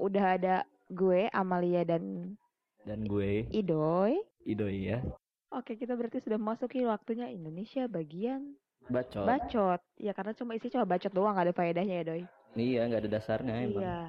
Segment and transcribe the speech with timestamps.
[0.00, 0.56] udah ada
[0.88, 2.34] gue Amalia dan
[2.82, 4.16] dan gue Idoy.
[4.42, 5.04] Idoy ya
[5.50, 8.54] Oke, kita berarti sudah memasuki waktunya Indonesia bagian
[8.86, 9.80] bacot bacot.
[9.96, 12.22] Ya karena cuma isi cuma bacot doang gak ada faedahnya ya, Doy.
[12.56, 14.00] iya nggak ada dasarnya emang Iya.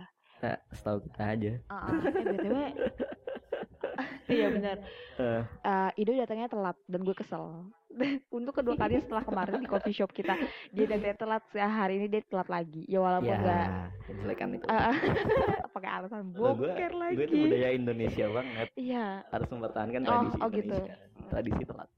[0.42, 1.94] Nah, setahu kita aja Ah, ah.
[1.94, 2.58] Eh, BTW
[4.32, 4.78] Iya benar.
[5.20, 7.68] Eh, Eh, Ido datangnya telat dan gue kesel.
[8.32, 10.34] Untuk kedua kali setelah kemarin di coffee shop kita
[10.70, 11.44] dia datangnya telat.
[11.52, 12.82] Ya, hari ini dia telat lagi.
[12.86, 13.68] Ya walaupun ya enggak
[14.06, 14.98] kejelekan itu Ah, ah.
[15.76, 17.16] pakai alasan gua- boker lagi.
[17.16, 20.76] gue tuh budaya Indonesia banget Iya, harus mempertahankan Oh, tradisi oh gitu.
[20.76, 20.96] Indonesia
[21.28, 21.90] tradisi telat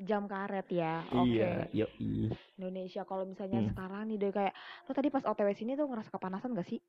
[0.00, 0.94] jam karet ya.
[1.08, 1.28] Oke.
[1.28, 3.70] iya yoi Indonesia kalau misalnya Hmm.
[3.70, 4.54] sekarang nih deh kayak
[4.84, 6.80] lo tadi pas OTW sini tuh ngerasa kepanasan gak sih?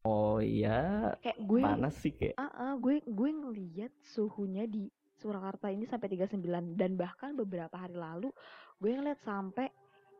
[0.00, 4.88] oh iya Kayak gue panas sih kayak ah ah, gue gue ngeliat suhunya di
[5.20, 8.32] Surakarta ini sampai 39 dan bahkan beberapa hari lalu
[8.80, 9.68] gue ngeliat sampai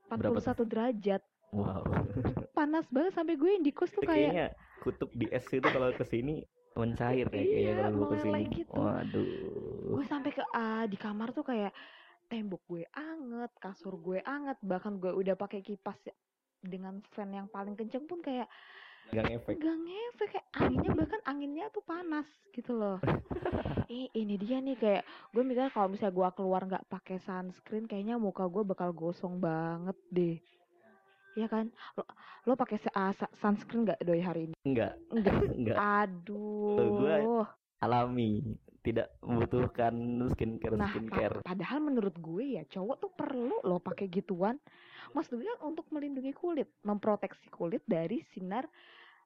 [0.07, 1.23] 41 Berapa derajat.
[1.57, 1.81] wow
[2.57, 4.47] Panas banget sampai gue di kos tuh kayak kayaknya
[4.85, 6.45] kutub di es itu kalau ke sini
[6.77, 8.79] mencair kayak Iya, kayaknya kalau gue ke sini meleleh gitu.
[8.79, 9.29] waduh
[9.91, 11.73] gue sampai ke ah, di kamar tuh kayak
[12.31, 16.15] tembok gue anget, kasur gue anget, bahkan gue udah pakai kipas ya-
[16.63, 18.47] dengan fan yang paling kenceng pun kayak
[19.09, 22.99] gak ngefek gak ngefek kayak anginnya bahkan anginnya tuh panas gitu loh.
[23.91, 28.17] eh ini dia nih kayak gue mikir kalau misalnya gue keluar nggak pakai sunscreen kayaknya
[28.17, 30.37] muka gue bakal gosong banget deh.
[31.33, 31.67] Iya kan?
[31.95, 32.03] Lo,
[32.45, 34.55] lo pakai sa- sunscreen nggak doi hari ini?
[34.63, 35.35] enggak Enggak.
[35.49, 37.47] enggak Aduh.
[37.81, 38.45] alami
[38.81, 39.93] tidak membutuhkan
[40.31, 44.57] skincare Nah, pa- padahal menurut gue ya cowok tuh perlu loh pakai gituan.
[45.11, 48.67] Maksudnya untuk melindungi kulit, memproteksi kulit dari sinar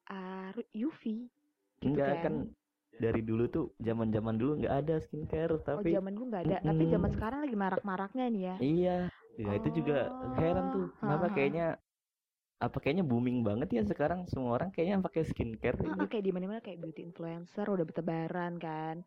[0.09, 1.01] uh, UV.
[1.81, 2.33] Gitu enggak kan
[2.95, 6.57] dari dulu tuh zaman zaman dulu nggak ada skincare Oh, tapi zaman dulu nggak ada,
[6.63, 8.55] tapi zaman sekarang lagi marak-maraknya nih ya.
[8.63, 8.97] iya
[9.35, 10.07] ya itu juga
[10.39, 11.35] heran tuh Oh, kenapa ha-ha.
[11.35, 11.67] kayaknya
[12.55, 16.03] apa kayaknya booming banget ya sekarang semua orang kayaknya pakai skincare Ah, ah, gitu.
[16.07, 19.03] kayak di mana-mana kayak beauty influencer udah bertebaran kan.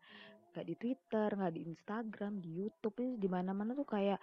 [0.53, 4.21] Nggak di Twitter, nggak di Instagram, di YouTube di mana-mana tuh kayak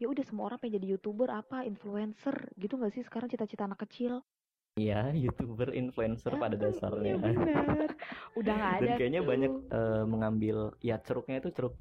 [0.00, 3.80] ya udah semua orang pengen jadi youtuber apa influencer gitu nggak sih sekarang cita-cita anak
[3.84, 4.20] kecil
[4.76, 7.14] Iya, youtuber influencer pada Ah, dasarnya.
[7.16, 7.88] iya bener
[8.38, 9.30] udah nggak ada Dan kayaknya tuh.
[9.30, 11.74] banyak eh, mengambil ya ceruknya itu ceruk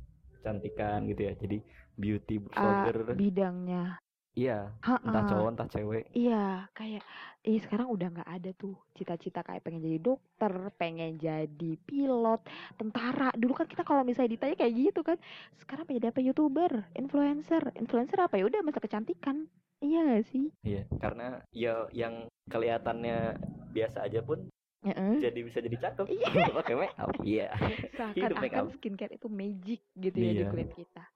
[0.44, 1.34] cantikan gitu ya.
[1.35, 1.57] Jadi
[2.00, 2.97] beauty Ah, vlogger.
[3.19, 4.00] bidangnya
[4.35, 5.00] Iya, Ha-ha.
[5.00, 6.03] entah cowok entah cewek.
[6.12, 7.01] Iya, kayak
[7.40, 12.44] eh sekarang udah nggak ada tuh cita-cita kayak pengen jadi dokter, pengen jadi pilot,
[12.75, 13.31] tentara.
[13.31, 15.16] Dulu kan kita kalau misalnya ditanya kayak gitu kan,
[15.56, 19.47] sekarang pengen jadi apa youtuber, influencer, influencer apa ya udah masa kecantikan.
[19.79, 20.51] Iya gak sih?
[20.68, 23.40] Iya, karena ya yang kelihatannya
[23.72, 24.51] biasa aja pun
[24.84, 25.24] Heeh.
[25.24, 26.12] jadi bisa jadi cakep.
[26.12, 26.28] Iya.
[26.59, 27.07] Pakai make up.
[27.24, 27.56] Iya.
[27.95, 30.51] Seakan-akan skincare itu magic gitu ya di Iya.
[30.51, 31.07] kulit kita.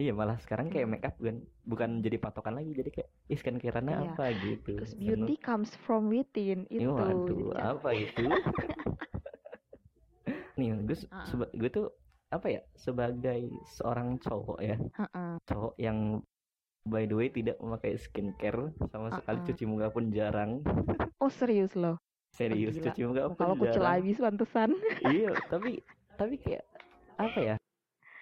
[0.00, 0.90] Iya, malah sekarang kayak Hmm.
[0.90, 2.72] make up bukan bukan jadi patokan lagi.
[2.72, 4.10] Jadi kayak ih skincare-nya Iya.
[4.10, 4.72] apa gitu.
[4.74, 6.88] Terus beauty comes from within itu.
[6.88, 7.60] waduh, Jadi cantik.
[7.60, 8.24] apa itu?
[10.56, 11.22] Nih, gue Ah.
[11.22, 11.86] seba- gue tuh
[12.28, 15.32] apa ya sebagai seorang cowok ya Heeh.
[15.42, 16.22] cowok yang
[16.84, 19.46] by the way tidak memakai skincare sama sekali Uh-uh.
[19.50, 20.62] cuci muka pun jarang
[21.18, 21.98] Oh serius loh?
[22.38, 22.84] serius gila.
[22.86, 24.70] cuci muka pun Kalau jarang habis pantesan.
[25.02, 25.82] iya tapi
[26.14, 26.62] tapi kayak
[27.16, 27.56] apa ya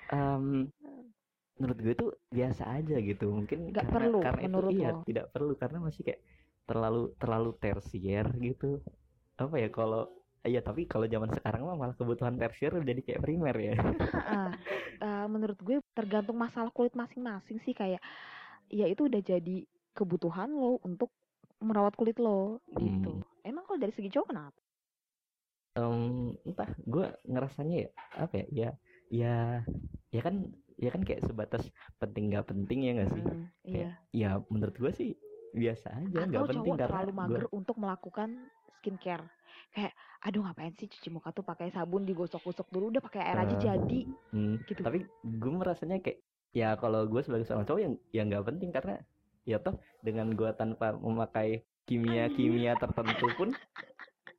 [0.09, 0.73] Em,
[1.59, 5.53] menurut gue tuh biasa aja gitu mungkin Nggak perlu, karena menurut itu iya tidak perlu
[5.59, 6.21] karena masih kayak
[6.69, 8.79] terlalu terlalu tersier gitu
[9.39, 10.03] apa ya kalau
[10.47, 14.49] iya tapi kalau zaman sekarang mah malah kebutuhan tersier jadi kayak primer ya Heeh.
[14.99, 18.03] Eh, menurut gue tergantung masalah kulit masing-masing sih kayak
[18.67, 19.63] ya itu udah jadi
[19.95, 21.11] kebutuhan lo untuk
[21.63, 23.19] merawat kulit lo gitu.
[23.19, 23.47] Hmm.
[23.47, 24.59] Emang kalau dari segi cowok kenapa?
[25.79, 28.71] Em, entah gue ngerasanya ya apa ya ya
[29.09, 29.35] ya
[30.11, 31.63] ya kan ya kan kayak sebatas
[31.99, 33.75] penting nggak penting ya nggak sih Hmm, iya.
[33.75, 35.11] Kayak, ya menurut gue sih
[35.53, 38.29] biasa aja nggak cowok penting karena terlalu mager untuk melakukan
[38.79, 39.25] skincare.
[39.75, 43.55] Kayak aduh ngapain sih cuci muka tuh pakai sabun digosok-gosok dulu udah pakai air aja
[43.59, 44.81] Eh, jadi Hmm, gitu.
[44.85, 46.21] tapi gue merasanya kayak
[46.53, 48.95] ya kalau gue sebagai seorang cowok yang ya nggak penting karena
[49.49, 53.49] ya toh dengan gue tanpa memakai kimia kimia tertentu pun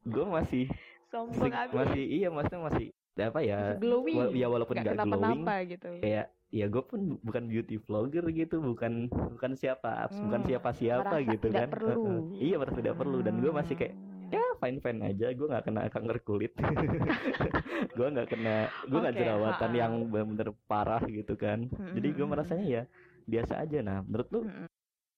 [0.06, 0.70] gue masih
[1.10, 1.74] sombong abis.
[1.74, 4.18] masih iya maksudnya masih apa ya glowing.
[4.18, 5.90] wa- ya walaupun Nggak glowing kenapa-napa gitu.
[6.00, 11.06] kayak ya gue pun bukan beauty vlogger gitu bukan bukan siapa bukan Hmm, siapa siapa
[11.14, 12.06] merasa gitu tidak kan perlu.
[12.36, 14.30] iya merasa tidak perlu dan gue masih kayak Hmm.
[14.30, 16.54] ya fine fine aja gue nggak kena kanker kulit
[17.98, 19.80] gue nggak kena gue nggak Oke, jerawatan ha-ha.
[19.80, 22.84] yang benar-benar parah gitu kan jadi gue merasanya ya
[23.26, 24.68] biasa aja nah menurut lu Mm-mm.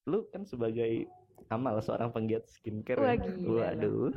[0.04, 1.08] lu kan sebagai
[1.48, 3.72] amal seorang penggiat skincare Wah, ya.
[3.72, 4.12] waduh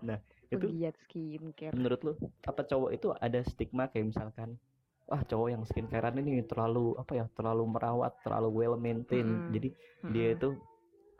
[0.00, 0.18] nah
[0.52, 1.74] itu Penggiat skincare.
[1.74, 2.12] menurut lu
[2.44, 4.56] apa cowok itu ada stigma kayak misalkan
[5.04, 9.52] wah cowok yang skincarean ini terlalu apa ya terlalu merawat terlalu well maintained Mm-mm.
[9.52, 9.68] jadi
[10.08, 10.36] dia Mm-mm.
[10.36, 10.48] itu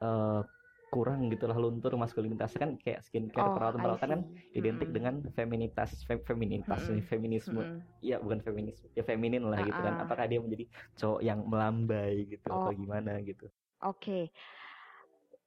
[0.01, 0.41] eh,
[0.89, 4.21] kurang gitu lah luntur maskulinitas kan kayak skincare Oh, perawatan perawatan kan
[4.55, 4.97] identik Mm-mm.
[4.97, 7.83] dengan feminitas fem- feminitas nih, feminisme Mm-mm.
[7.99, 10.05] iya bukan feminisme ya feminin lah gitu kan Ah-ah.
[10.07, 12.63] apakah dia menjadi cowok yang melambai gitu Oh.
[12.63, 13.51] atau gimana gitu
[13.83, 14.31] Oke.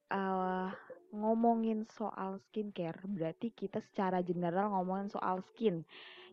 [0.08, 0.68] Eh,
[1.12, 5.82] ngomongin soal skincare, berarti kita secara general ngomongin soal skin,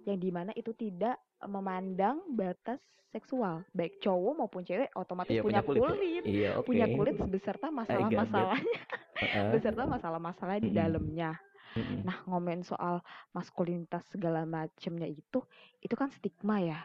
[0.04, 1.18] yang di mana itu tidak
[1.48, 2.80] memandang batas
[3.16, 5.88] seksual, baik cowok maupun cewek otomatis Iya, punya, punya kulit ya.
[5.88, 8.84] kulit, iya oke punya kulit beserta masalah-masalahnya,
[9.24, 9.48] Heeh.
[9.56, 11.40] beserta masalah-masalah di dalamnya.
[11.76, 13.04] Nah, ngomongin soal
[13.36, 15.44] maskulinitas segala macemnya itu,
[15.84, 16.80] itu kan stigma ya.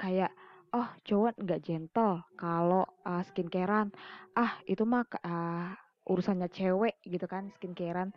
[0.00, 0.32] Kayak,
[0.72, 3.92] oh cowok nggak gentle kalau uh, skincarean.
[4.32, 8.12] Ah, itu mah ah, urusannya cewek gitu kan, skincarean.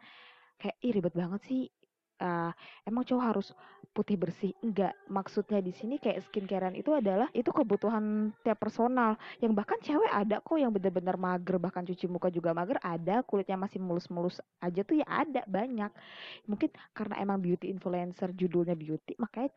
[0.59, 1.63] Kayak, ih ribet banget sih.
[2.23, 2.53] Ah,
[2.87, 3.47] emang cowok harus
[3.91, 4.55] putih bersih?
[4.63, 4.95] Enggak.
[5.11, 9.19] Maksudnya di sini kayak skincarean itu adalah itu kebutuhan tiap personal.
[9.43, 13.59] Yang bahkan cewek ada kok yang bener-bener mager, bahkan cuci muka juga mager ada, kulitnya
[13.59, 15.91] masih mulus-mulus aja tuh ya ada banyak
[16.49, 19.51] mungkin karena emang beauty influencer judulnya beauty makanya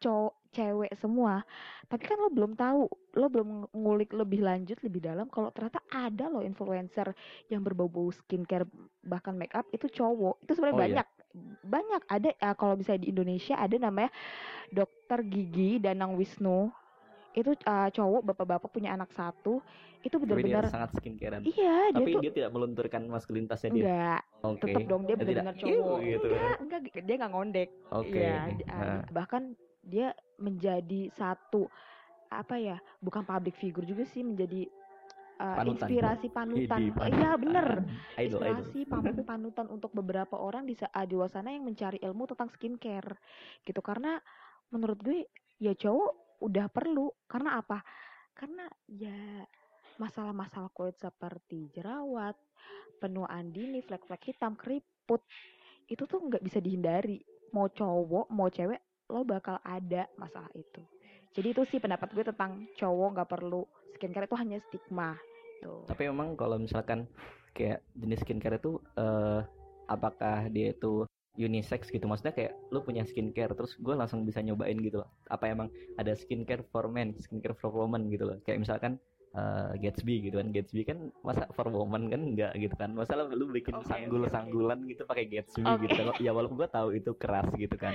[0.00, 1.46] cowok cewek semua.
[1.86, 6.26] Tapi kan lo belum tahu lo belum ngulik lebih lanjut lebih dalam kalau ternyata ada
[6.26, 7.14] loh influencer
[7.46, 8.66] yang berbau-bau skincare
[9.02, 10.42] bahkan make up itu cowok.
[10.42, 10.86] Itu sebenarnya Oh, iya.
[10.90, 11.08] banyak
[11.62, 12.02] banyak.
[12.10, 14.10] Ada eh, kalau bisa di Indonesia ada namanya
[14.70, 16.70] dokter gigi Danang Wisnu.
[17.30, 19.62] Itu eh, cowok bapak-bapak punya anak satu.
[20.00, 21.44] Itu dia benar-benar sangat skincarean.
[21.44, 23.84] Iya dia tapi tuh dia tidak melunturkan maskulinitasnya dia?
[23.84, 24.22] Enggak.
[24.40, 24.62] Oke.
[24.66, 25.44] Tetap dong dia tidak.
[25.44, 25.98] benar-benar cowok.
[26.00, 26.26] Gitu.
[26.26, 27.68] Enggak enggak dia nggak ngondek.
[27.92, 28.18] Oke.
[28.18, 29.42] Iya, di- Nah, ah, bahkan
[29.80, 31.68] dia menjadi satu
[32.30, 34.70] apa ya, bukan public figure juga sih menjadi
[35.42, 35.88] uh, Panutan.
[35.90, 36.78] inspirasi panutan.
[36.94, 37.66] Iya bener,
[38.20, 41.98] idol idol inspirasi pam- panutan untuk beberapa orang di sa- di luar sana yang mencari
[41.98, 43.18] ilmu tentang skincare,
[43.66, 43.82] gitu.
[43.82, 44.14] Karena
[44.70, 45.26] menurut gue
[45.58, 47.10] ya cowok udah perlu.
[47.26, 47.82] Karena apa?
[48.30, 49.42] Karena ya
[49.98, 52.38] masalah-masalah kulit seperti jerawat,
[53.02, 55.20] penuaan dini, flek-flek hitam, keriput
[55.90, 57.18] itu tuh nggak bisa dihindari.
[57.50, 58.78] Mau cowok, mau cewek,
[59.10, 60.80] lo bakal ada masalah itu.
[61.34, 63.62] Jadi itu sih pendapat gue tentang cowok nggak perlu
[63.98, 65.18] skincare itu hanya stigma.
[65.60, 65.84] Tuh.
[65.90, 67.04] Tapi memang kalau misalkan
[67.52, 69.42] kayak jenis skincare itu eh
[69.90, 71.02] apakah dia itu
[71.34, 75.50] unisex gitu maksudnya kayak lu punya skincare terus gue langsung bisa nyobain gitu loh apa
[75.50, 75.68] emang
[75.98, 78.98] ada skincare for men skincare for woman gitu loh kayak misalkan
[79.34, 83.30] eh, Gatsby gitu kan Gatsby kan masa for woman kan enggak gitu kan masa lu
[83.34, 84.30] lu bikin Oke, oke, sanggul oke.
[84.30, 85.86] sanggulan gitu pakai Gatsby Oke.
[85.86, 87.94] gitu kan ya walaupun gue tahu itu keras gitu kan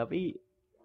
[0.00, 0.34] tapi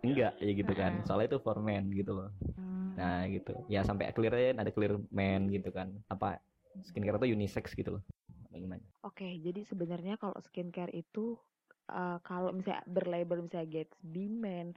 [0.06, 2.76] enggak ya gitu kan soalnya itu for men gitu loh Hmm.
[2.96, 3.54] Nah gitu.
[3.68, 5.92] Ya sampai clear ada clear man gitu kan.
[6.08, 6.40] Apa
[6.88, 8.04] skincare itu unisex gitu loh.
[8.50, 8.82] Bagaimana?
[9.04, 11.36] Oke, jadi sebenarnya kalau skincare itu
[11.92, 14.74] eh, kalau misalnya berlabel misalnya Gatsby Man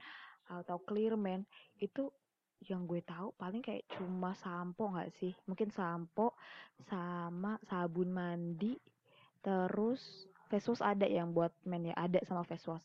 [0.51, 1.47] atau Clear Man
[1.79, 2.11] itu
[2.67, 5.31] yang gue tahu paling kayak cuma sampo nggak sih?
[5.47, 6.35] Mungkin sampo
[6.91, 8.75] sama sabun mandi
[9.39, 12.83] terus face wash ada yang buat men ya ada sama face wash.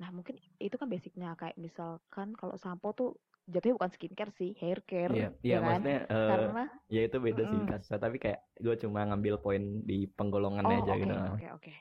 [0.00, 3.08] Nah, mungkin itu kan basicnya kayak misalkan kalau sampo tuh
[3.50, 5.80] jatuhnya bukan skincare sih, hair care, Iya, ya iya kan?
[5.82, 7.68] maksudnya eh, Karena ya itu beda sih Mm-mm.
[7.68, 7.98] kasusnya.
[7.98, 11.14] Tapi kayak gue cuma ngambil poin di penggolongannya Oh, aja oke, gitu.
[11.34, 11.72] oke, oke.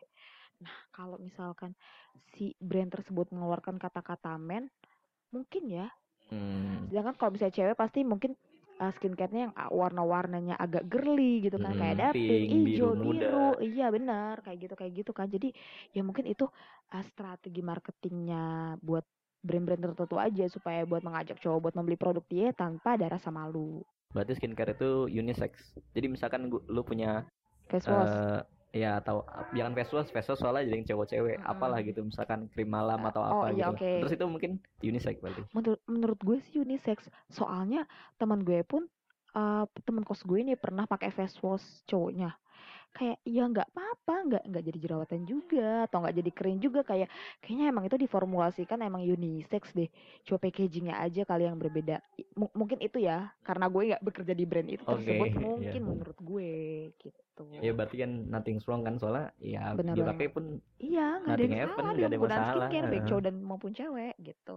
[0.61, 1.71] Nah, kalau misalkan
[2.37, 4.69] si brand tersebut mengeluarkan kata-kata men,
[5.33, 5.87] mungkin ya.
[6.29, 8.35] Hmm, Sedangkan kalau misalnya cewek pasti mungkin
[8.81, 12.97] uh, skincare-nya yang uh, warna-warnanya agak girly gitu kan, kayak Mm, ada pink, hijau, biru
[12.97, 15.27] biru, iya benar, kayak gitu kayak gitu kan.
[15.35, 15.53] Jadi
[15.95, 16.45] ya mungkin itu
[16.95, 18.43] uh, strategi marketingnya
[18.81, 19.05] buat
[19.47, 23.81] brand-brand tertentu aja supaya buat mengajak cowok buat membeli produk dia tanpa ada rasa malu.
[24.13, 25.51] berarti skincare itu unisex.
[25.95, 27.23] Jadi misalkan gua, lu punya
[27.69, 28.15] Face wash.
[28.15, 28.39] eh
[28.71, 31.51] ya atau jangan face wash, face wash soalnya jadi yang cewek-cewek, Mm-mm.
[31.51, 32.01] apalah gitu.
[32.07, 33.75] Misalkan krim malam atau oh, apa iya, gitu.
[33.75, 33.91] oke.
[34.07, 35.41] Terus itu mungkin unisex berarti.
[35.51, 37.83] menurut menurut gue sih unisex soalnya
[38.15, 38.87] teman gue pun
[39.35, 42.35] uh, teman kos gue ini pernah pakai face wash cowoknya
[42.91, 47.07] kayak ya nggak apa-apa nggak nggak jadi jerawatan juga atau nggak jadi kering juga kayak
[47.39, 49.87] kayaknya emang itu diformulasikan emang unisex deh
[50.27, 52.03] coba packagingnya aja kali yang berbeda
[52.35, 55.41] mu- mungkin itu ya karena gue nggak bekerja di brand itu Oke, tersebut iya.
[55.47, 56.49] mungkin menurut gue
[56.99, 60.29] gitu Ya berarti kan nothing wrong kan soalnya ya Benar dia banget.
[60.35, 60.45] pun
[60.77, 64.55] iya nggak ada yang salah nggak ada masalah, skincare baik cowok dan maupun cewek gitu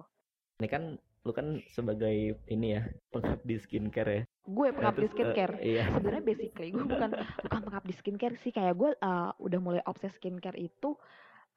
[0.60, 0.82] ini kan
[1.24, 2.16] lu kan sebagai
[2.52, 4.22] ini ya pengabdi skincare ya.
[4.44, 5.54] Gue Nah, pengabdi eh, skincare.
[5.64, 5.82] iya.
[5.88, 8.52] sebenarnya basically gue bukan bukan pengabdi skincare sih.
[8.52, 10.92] Kayak gue uh, udah mulai obses skincare itu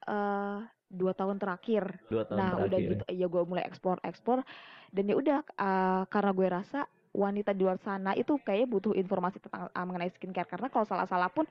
[0.08, 1.84] eh dua tahun terakhir.
[2.08, 2.90] Dua tahun nah udah terakhir.
[2.96, 4.40] gitu ya gue mulai explore explore
[4.88, 6.80] dan ya udah uh, karena gue rasa
[7.12, 10.48] wanita di luar sana itu kayaknya butuh informasi tentang uh, mengenai skincare.
[10.48, 11.44] Karena kalau salah-salah pun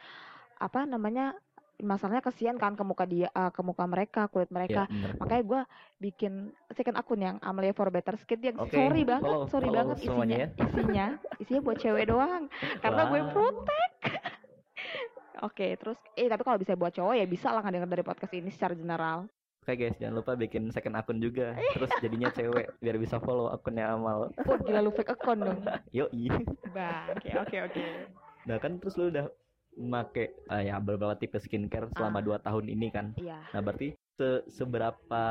[0.58, 1.38] apa namanya
[1.80, 5.14] masalahnya kesian kan ke muka dia uh, ke muka mereka kulit Ya, mereka bener.
[5.16, 5.62] makanya gue
[6.02, 6.34] bikin
[6.72, 9.98] second akun yang Amelia for Better Skin yang Oke, sorry banget follow- sorry follow banget
[10.02, 11.06] isinya isinya
[11.38, 13.92] isinya buat cewek doang karena gue protek
[15.38, 18.50] Oke, terus eh tapi kalau bisa buat cowok ya bisa lah denger dari podcast ini
[18.50, 19.30] secara general.
[19.62, 21.54] Oke guys, jangan lupa bikin second akun juga.
[21.76, 24.34] Terus jadinya cewek biar bisa follow akunnya Amal.
[24.34, 25.62] Oh, gila lu fake account dong.
[25.94, 26.34] Yoi.
[26.74, 27.86] Bang, oke oke oke.
[28.48, 29.30] Nah kan terus lu udah
[29.78, 32.24] make eh, ya beberapa tipe skincare selama Ah.
[32.24, 33.14] dua tahun ini kan.
[33.14, 33.38] Iya.
[33.52, 35.24] Nah berarti se- seberapa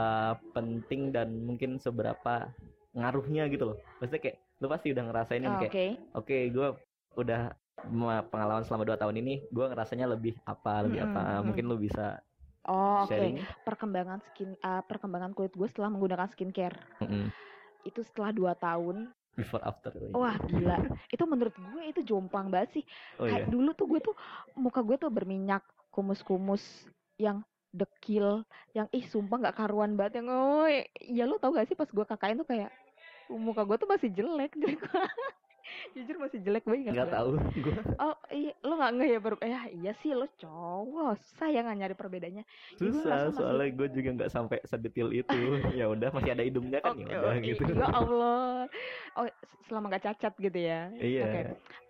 [0.52, 2.50] penting dan mungkin seberapa
[2.92, 3.76] ngaruhnya gitu loh.
[3.98, 5.86] Maksudnya kayak lu pasti udah ngerasain ini Oh, kayak Oke.
[6.16, 6.68] oke gue
[7.16, 7.40] udah
[7.86, 11.44] ma- pengalaman selama dua tahun ini gue ngerasanya lebih apa lebih Mm-mm, apa mm-mm.
[11.44, 12.24] mungkin lu bisa
[12.64, 13.12] Oh, oke.
[13.12, 16.74] sharing Perkembangan skin ah, perkembangan kulit gue setelah menggunakan skincare.
[16.98, 17.30] Mm-mm.
[17.82, 19.12] Itu setelah 2 tahun.
[19.36, 20.80] Before after Wah, gila.
[21.12, 22.84] itu menurut gue itu jomplang banget sih.
[23.20, 24.16] oh iya dulu tuh gue tuh
[24.56, 25.62] muka gue tuh berminyak,
[25.92, 26.64] kumus-kumus
[27.20, 27.44] yang
[27.76, 30.64] dekil, yang ih sumpah nggak karuan banget yang oh
[30.96, 32.72] ya lu tau gak sih pas gue kakain tuh kayak
[33.28, 34.80] muka gue tuh masih jelek jelek
[35.92, 37.30] jujur masih jelek banget nggak tahu.
[37.64, 41.18] gue oh iya lu nggak nggak ya ber eh, iya sih lu cowok.
[41.18, 42.44] Susah ya nggak nyari perbedaannya.
[42.76, 45.38] Susah masih- soalnya gue juga nggak sampai sedetil itu.
[45.78, 46.96] Ya udah masih ada hidungnya kan?
[46.96, 47.44] Ya Oke, udah oke.
[47.44, 47.62] gitu.
[47.72, 48.50] Ya Allah.
[49.16, 49.26] Oh
[49.66, 50.80] selama nggak cacat gitu ya?
[50.94, 51.24] Iya.
[51.26, 51.40] Oke.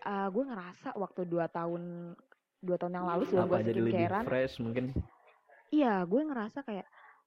[0.03, 2.15] Ah, gue ngerasa waktu dua tahun
[2.63, 4.85] dua tahun yang lalu sebelum apa gue jadi lebih skincarean fresh mungkin?
[5.71, 6.87] Iya, gue ngerasa kayak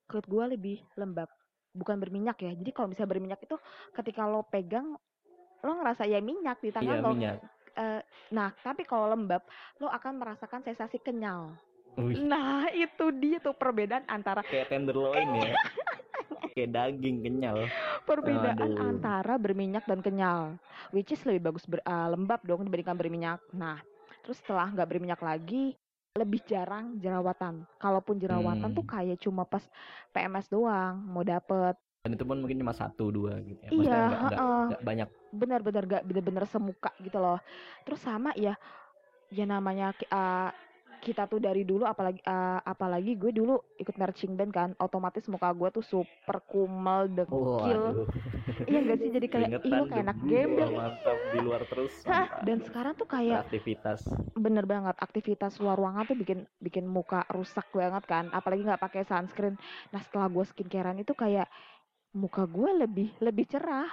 [0.10, 1.30] kulit gue lebih lembab,
[1.70, 2.52] bukan berminyak ya.
[2.56, 3.56] Jadi kalau misalnya berminyak itu
[3.94, 4.98] ketika lo pegang,
[5.60, 7.12] lo ngerasa ya minyak di iya tangan lo.
[7.14, 7.38] minyak
[7.72, 9.40] Eh, nah, tapi kalau lembab,
[9.78, 11.56] lo akan merasakan sensasi kenyal.
[11.96, 15.56] Wih, Nah, itu dia tuh perbedaan antara kayak tenderloin ya
[16.54, 17.72] kayak daging kenyal
[18.04, 18.84] perbedaan Aduh.
[18.84, 20.60] antara berminyak dan kenyal.
[20.92, 23.40] Which is lebih bagus ber- ah, lembab dong dibandingkan berminyak.
[23.54, 23.80] Nah,
[24.22, 25.72] terus setelah nggak berminyak lagi,
[26.12, 27.64] lebih jarang jerawatan.
[27.78, 28.76] Kalaupun jerawatan Hmm.
[28.76, 29.64] tuh kayak cuma pas
[30.12, 31.80] PMS doang mau dapet.
[32.00, 33.70] Dan itu pun mungkin cuma satu dua gitu ya.
[33.70, 34.64] Iya, Maksudnya nggak heeh.
[34.72, 35.08] nggak banyak.
[35.36, 37.40] Benar-benar gak bener-bener semuka gitu loh.
[37.84, 38.56] Terus sama ya
[39.30, 40.50] ya namanya ah,
[41.00, 45.52] kita tuh dari dulu apalagi ah, apalagi gue dulu ikut marching band kan otomatis muka
[45.52, 47.84] gue tuh super kumel dekil.
[48.00, 48.08] Waduh,
[48.64, 49.10] iya gak sih?
[49.12, 50.70] Jadi kayak ih lu kayak anak gembel.
[50.80, 51.18] Mantap.
[51.36, 51.94] Di luar terus.
[52.08, 54.08] Hah, dan sekarang tuh kayak aktivitas
[54.40, 54.96] bener banget.
[55.04, 58.32] Aktivitas luar ruangan tuh bikin bikin muka rusak banget kan.
[58.32, 59.60] Apalagi nggak pakai sunscreen.
[59.92, 61.52] Nah setelah gue skincarean itu kayak
[62.16, 63.90] muka gue lebih lebih cerah.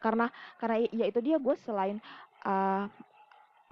[0.00, 0.28] Karena
[0.60, 1.98] karena ya itu dia gue selain
[2.44, 2.86] uh,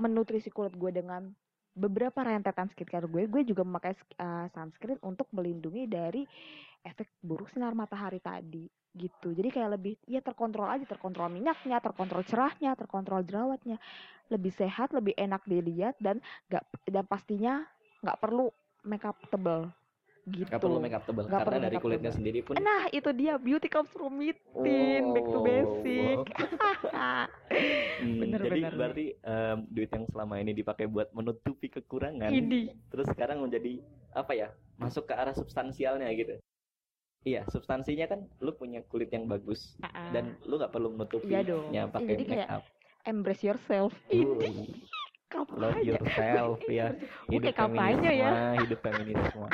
[0.00, 1.30] menutrisi kulit gue dengan
[1.74, 6.22] beberapa rentetan skincare gue gue juga memakai uh, sunscreen untuk melindungi dari
[6.86, 9.34] efek buruk sinar matahari tadi gitu.
[9.34, 13.82] Jadi kayak lebih ya terkontrol aja terkontrol minyaknya terkontrol cerahnya terkontrol jerawatnya.
[14.30, 17.66] Lebih sehat lebih enak dilihat dan nggak dan pastinya
[18.06, 18.54] nggak perlu
[18.86, 19.72] makeup tebel
[20.26, 20.46] gitu.
[20.46, 22.18] Nggak perlu makeup tebal Nggak karena dari kulitnya tebal.
[22.18, 26.18] sendiri pun nah itu dia beauty comes from within back to Oh, basic.
[27.94, 28.74] Hmm, bener, jadi bener.
[28.74, 33.78] berarti em, duit yang selama ini dipakai buat menutupi kekurangan ini terus sekarang menjadi
[34.10, 36.34] apa ya masuk ke arah substansialnya gitu.
[37.22, 39.78] Iya substansinya kan lu punya kulit yang bagus
[40.12, 41.70] dan lu nggak perlu Iya dong.
[41.70, 42.62] ya Iya, pakai jadi make up.
[43.04, 43.92] embrace yourself.
[44.06, 44.74] Ini
[45.54, 46.92] love yourself ya.
[47.32, 48.30] Hidup kayak kampanye ya.
[48.58, 49.48] hidup feminisme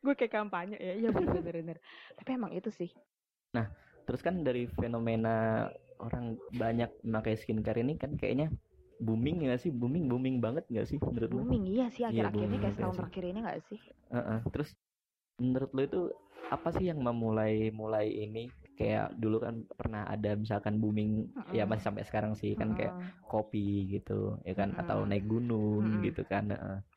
[0.00, 0.94] gue kayak kampanye ya.
[0.96, 1.78] Iya bener bener bener.
[2.16, 2.90] Tapi emang itu sih.
[4.08, 5.68] Terus kan dari fenomena
[6.02, 8.50] orang banyak memakai skincare ini kan kayaknya
[8.98, 9.70] booming ya sih?
[9.70, 11.46] Booming booming banget nggak sih menurut lu?
[11.46, 12.02] Booming iya sih.
[12.02, 12.98] Iya, akhir-akhir ini booming kayak setahun sih.
[12.98, 13.80] terakhir ini gak sih?
[14.10, 14.70] Heeh, terus
[15.38, 16.00] menurut lo itu
[16.50, 21.76] apa sih yang memulai mulai ini kayak dulu kan pernah ada misalkan booming ya Mm-mm.
[21.76, 22.96] masih sampai sekarang sih kan kayak
[23.28, 25.10] kopi gitu ya kan atau Mm-mm.
[25.12, 26.04] naik gunung Mm-mm.
[26.08, 26.48] gitu kan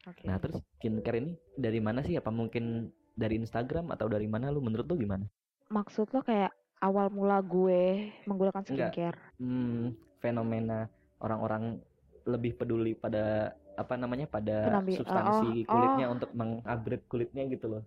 [0.07, 0.23] oke.
[0.23, 2.87] nah terus skincare ini dari mana sih apa mungkin
[3.19, 5.27] dari Instagram atau dari mana lu menurut lu gimana
[5.67, 8.95] maksud lo kayak awal mula gue menggunakan Enggak.
[8.95, 9.83] skincare hmm,
[10.23, 10.87] fenomena
[11.19, 11.83] orang-orang
[12.23, 16.15] lebih peduli pada apa namanya pada Penampi- substansi oh, kulitnya oh.
[16.15, 17.83] untuk mengupgrade kulitnya gitu loh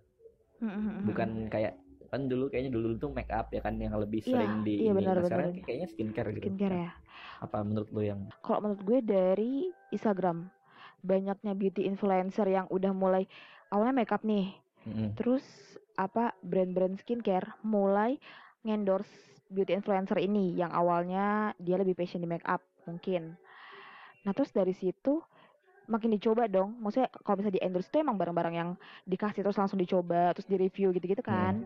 [1.05, 1.77] bukan kayak
[2.07, 4.91] kan dulu kayaknya dulu tuh make up ya kan yang lebih Iya, sering di iya
[4.91, 4.99] ini.
[4.99, 5.65] benar, Nah, sekarang benar.
[5.65, 6.91] kayaknya skincare gitu skincare ya
[7.37, 9.53] apa menurut lo yang kalau menurut gue dari
[9.91, 10.49] Instagram
[11.03, 13.23] banyaknya beauty influencer yang udah mulai
[13.69, 14.51] awalnya makeup nih
[14.87, 15.13] Mm-mm.
[15.19, 15.43] terus
[15.97, 18.17] apa brand-brand skincare mulai
[18.65, 19.09] ngendorse
[19.49, 22.59] beauty influencer ini yang awalnya dia lebih passion di makeup
[22.89, 23.37] mungkin
[24.25, 25.21] nah terus dari situ
[25.87, 26.75] makin dicoba dong.
[26.83, 28.69] Maksudnya kalau bisa di endorse itu emang barang-barang yang
[29.07, 31.63] dikasih terus langsung dicoba terus di review gitu-gitu kan.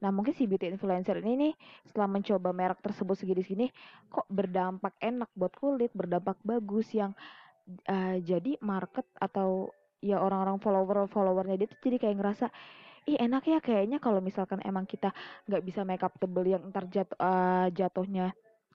[0.00, 1.52] Nah mungkin si beauty influencer ini nih
[1.84, 3.68] setelah mencoba merek tersebut segini-segini
[4.08, 7.12] kok berdampak enak buat kulit berdampak bagus yang
[7.86, 12.46] eh, jadi market atau ya orang-orang follower followernya dia tuh jadi kayak ngerasa
[13.08, 15.12] ih enak ya kayaknya kalau misalkan emang kita
[15.48, 18.32] nggak bisa makeup tebel yang ntar jatuh eh, jatuhnya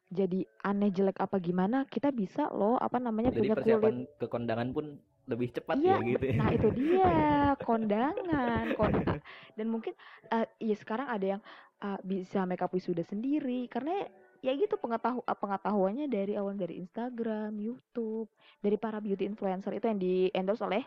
[0.10, 4.26] jadi aneh jelek apa gimana kita bisa loh apa namanya jadi punya kulit persiapan ke
[4.30, 4.86] kondangan pun
[5.26, 6.26] lebih cepat Iya, ya gitu.
[6.30, 6.36] ya.
[6.38, 7.10] nah itu dia
[7.68, 9.18] kondangan, konda
[9.58, 9.94] dan mungkin
[10.30, 11.42] eh, ya sekarang ada yang
[11.82, 14.06] eh, bisa makeup wisuda sendiri karena
[14.46, 18.30] ya gitu pengetahu eh, pengetahuannya dari awal dari Instagram, YouTube,
[18.62, 20.86] dari para beauty influencer itu yang di endorse oleh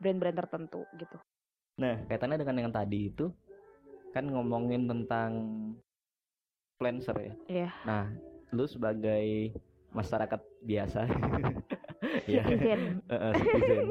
[0.00, 1.20] brand-brand tertentu gitu.
[1.76, 3.28] Nah, kaitannya dengan yang tadi itu
[4.16, 5.30] kan ngomongin tentang
[6.74, 7.34] influencer ya.
[7.50, 7.70] Iya.
[7.84, 8.04] Nah,
[8.54, 9.52] lu sebagai
[9.90, 11.06] masyarakat biasa
[12.30, 12.80] ya Citizen.
[13.04, 13.86] eh, citizen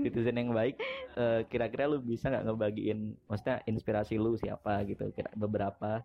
[0.00, 0.78] citizen yang baik
[1.14, 6.02] eh, kira-kira lu bisa nggak ngebagiin maksudnya inspirasi lu siapa gitu kira beberapa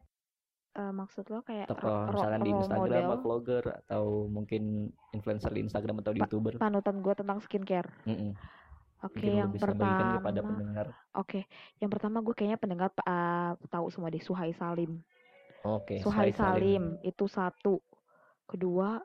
[0.75, 4.63] Eh, maksud lo kayak tokoh ro- ro- misalkan di Instagram model, atau vlogger atau mungkin
[5.09, 7.87] influencer di Instagram atau di Pa- YouTuber panutan gue tentang skincare.
[8.03, 8.35] Mm-mm.
[8.99, 10.85] Oke, mungkin lu yang bagikan kepada pertama, pendengar
[11.15, 11.39] oke,
[11.79, 14.99] yang pertama gue kayaknya pendengar uh, tahu semua deh Suhai Salim.
[15.63, 16.83] oke Suhai Suhai Salim.
[16.99, 17.79] Salim itu satu.
[18.45, 19.01] Kedua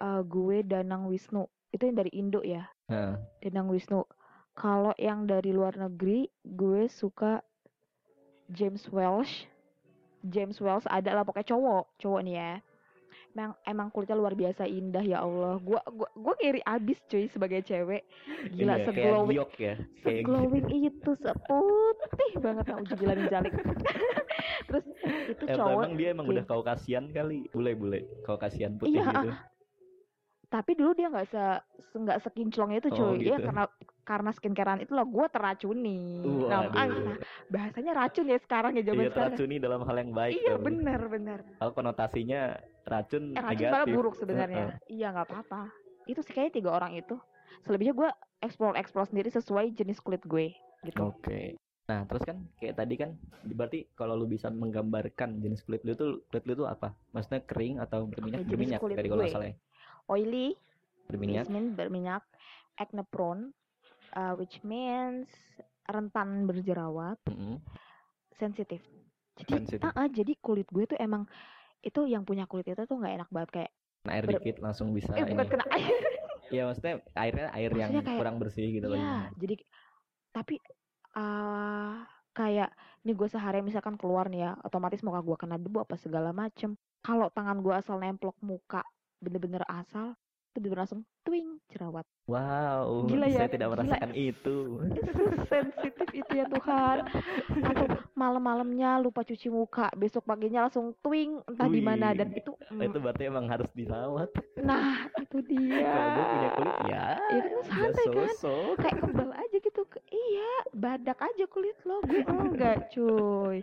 [0.00, 1.48] eh, gue Danang Wisnu.
[1.70, 2.64] Itu yang dari Indo ya.
[2.88, 3.16] Heeh.
[3.44, 4.04] Danang Wisnu.
[4.54, 7.40] Kalau yang dari luar negeri gue suka
[8.50, 9.46] James Welsh.
[10.20, 12.52] James Welsh ada lah pokoknya cowok, cowok nih ya.
[13.30, 15.62] Emang emang kulitnya luar biasa indah ya Allah.
[15.62, 18.02] Gua gua gua ngiri abis cuy sebagai cewek.
[18.50, 23.52] Gila kayak seglowing ya kayak seglowing itu seputih banget nah uji gila jalik.
[24.68, 24.84] Terus
[25.30, 29.30] itu Eh, cowok emang dia emang udah kaukasian kali bule-bule kaukasian putih Iya, gitu
[30.50, 31.42] tapi dulu dia nggak se
[31.94, 33.46] nggak sekinclong itu Oh, cuy ya gitu.
[33.46, 33.64] karena
[34.02, 36.74] karena skincarean itu loh gue teracuni nah, Waduh.
[36.74, 37.16] ah, nah,
[37.46, 40.64] bahasanya racun ya sekarang ya zaman Iya sekarang teracuni dalam hal yang baik iya dong.
[40.66, 42.40] benar benar Kalau konotasinya
[42.82, 43.70] racun, eh, racun negatif.
[43.70, 45.70] malah buruk sebenarnya iya nggak apa-apa
[46.04, 47.14] itu sih kayaknya tiga orang itu
[47.62, 48.10] selebihnya gue
[48.42, 50.50] explore explore sendiri sesuai jenis kulit gue
[50.82, 51.54] gitu Oke.
[51.86, 56.22] Nah, terus kan kayak tadi kan berarti kalau lu bisa menggambarkan jenis kulit lu tuh
[56.30, 56.94] kulit lu tuh apa?
[57.10, 58.46] Maksudnya kering atau berminyak?
[58.46, 59.56] berminyak dari kalau salah ya.
[60.10, 60.58] Oily
[61.06, 61.46] Berminyak.
[61.46, 62.22] which means berminyak
[62.74, 63.54] acne prone
[64.12, 65.30] uh, which means
[65.86, 67.58] rentan berjerawat Mm-mm.
[68.32, 68.82] sensitif.
[69.36, 69.82] Jadi, Sensitif.
[69.82, 71.24] ah, ah, jadi kulit gue tuh emang
[71.80, 75.12] itu yang punya kulit itu tuh nggak enak banget kayak Nah, air dikit langsung bisa
[75.12, 75.48] eh bukan ini.
[75.48, 75.92] kena air.
[76.50, 78.98] Iya, maksudnya airnya air yang Maksudnya kayak- kurang bersih gitu loh.
[78.98, 79.54] Iya, jadi
[80.30, 80.54] tapi
[81.12, 82.70] ah kayak
[83.02, 86.74] nih gue sehari misalkan keluar nih ya, otomatis muka gue kena debu apa segala macem.
[87.00, 88.82] Kalau tangan gue asal nemplok muka
[89.20, 90.16] bener-bener asal,
[90.50, 92.02] itu bener langsung twing jerawat.
[92.26, 93.74] Wow, Gila ya, saya tidak gila.
[93.78, 94.56] merasakan itu.
[95.52, 96.96] Sensitif itu ya Tuhan.
[97.62, 102.82] Atau malam-malamnya lupa cuci muka, besok paginya langsung twing entah di mana dan itu mm,
[102.82, 104.30] itu berarti emang harus dirawat.
[104.58, 105.86] nah itu dia.
[105.86, 108.34] Kalau punya kulit ya, Ya kan ya santai kan.
[108.78, 113.62] kayak kebal aja gitu iya badak aja kulit lo gue enggak cuy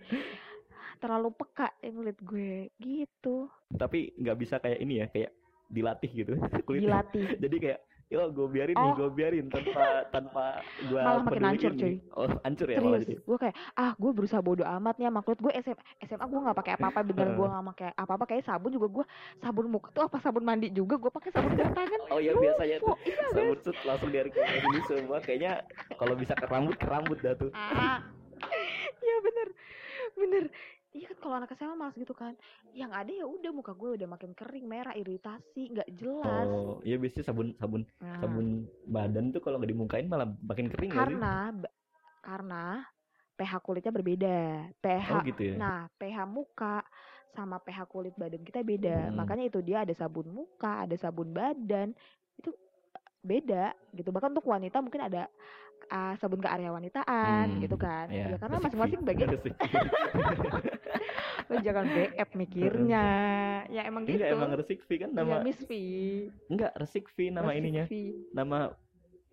[0.98, 5.32] terlalu peka ya kulit gue gitu Tapi nggak bisa kayak ini ya, kayak
[5.68, 6.34] dilatih gitu
[6.66, 7.04] kulitnya.
[7.04, 8.96] dilatih Jadi kayak yo gue biarin nih, Oh.
[8.96, 10.44] gue biarin tanpa tanpa
[10.82, 12.00] gue Malah makin hancur, cuy.
[12.14, 13.28] Oh, hancur ya malah serius jadi.
[13.28, 16.56] gue kayak ah gue berusaha bodo amat nih sama kulit gue SMA SMA gue nggak
[16.56, 19.06] pakai apa-apa bener gue nggak pakai apa-apa kayak sabun juga gue
[19.38, 22.80] sabun muka tuh apa sabun mandi juga gue pakai sabun gas tangan Oh ya biasanya
[22.80, 25.52] tuh iya sabun set langsung dari gini semua kayaknya
[25.94, 27.52] kalau bisa ke rambut ke rambut dah tuh.
[27.52, 28.08] ah
[28.98, 29.48] iya bener
[30.14, 30.44] bener
[30.98, 32.34] iya kan kalau anak SMA malas gitu kan
[32.74, 36.98] yang ada ya udah muka gue udah makin kering merah iritasi nggak jelas Oh, iya
[36.98, 38.18] biasanya sabun sabun Nah.
[38.18, 38.48] sabun
[38.84, 40.98] badan tuh kalau nggak dimukain malah makin kering sih?
[40.98, 41.76] karena ba-
[42.20, 42.64] karena
[43.38, 44.38] pH kulitnya berbeda
[44.76, 45.56] pH Oh gitu ya.
[45.56, 46.82] nah pH muka
[47.30, 49.16] sama pH kulit badan kita beda Hmm.
[49.16, 51.94] makanya itu dia ada sabun muka ada sabun badan
[52.36, 52.50] itu
[53.22, 55.30] beda gitu bahkan untuk wanita mungkin ada
[55.90, 58.08] ah, sabun kearyawanitaan Hmm, gitu kan.
[58.08, 59.30] Iya, ya karena masing-masing bagian
[61.48, 63.08] lo jangan BF mikirnya.
[63.68, 64.20] Ya emang gitu.
[64.20, 65.72] Enggak emang resik fee kan Iya, nama Miss V.
[66.48, 67.86] Enggak resik fee nama Resik ininya.
[67.88, 67.94] V.
[68.34, 68.58] Nama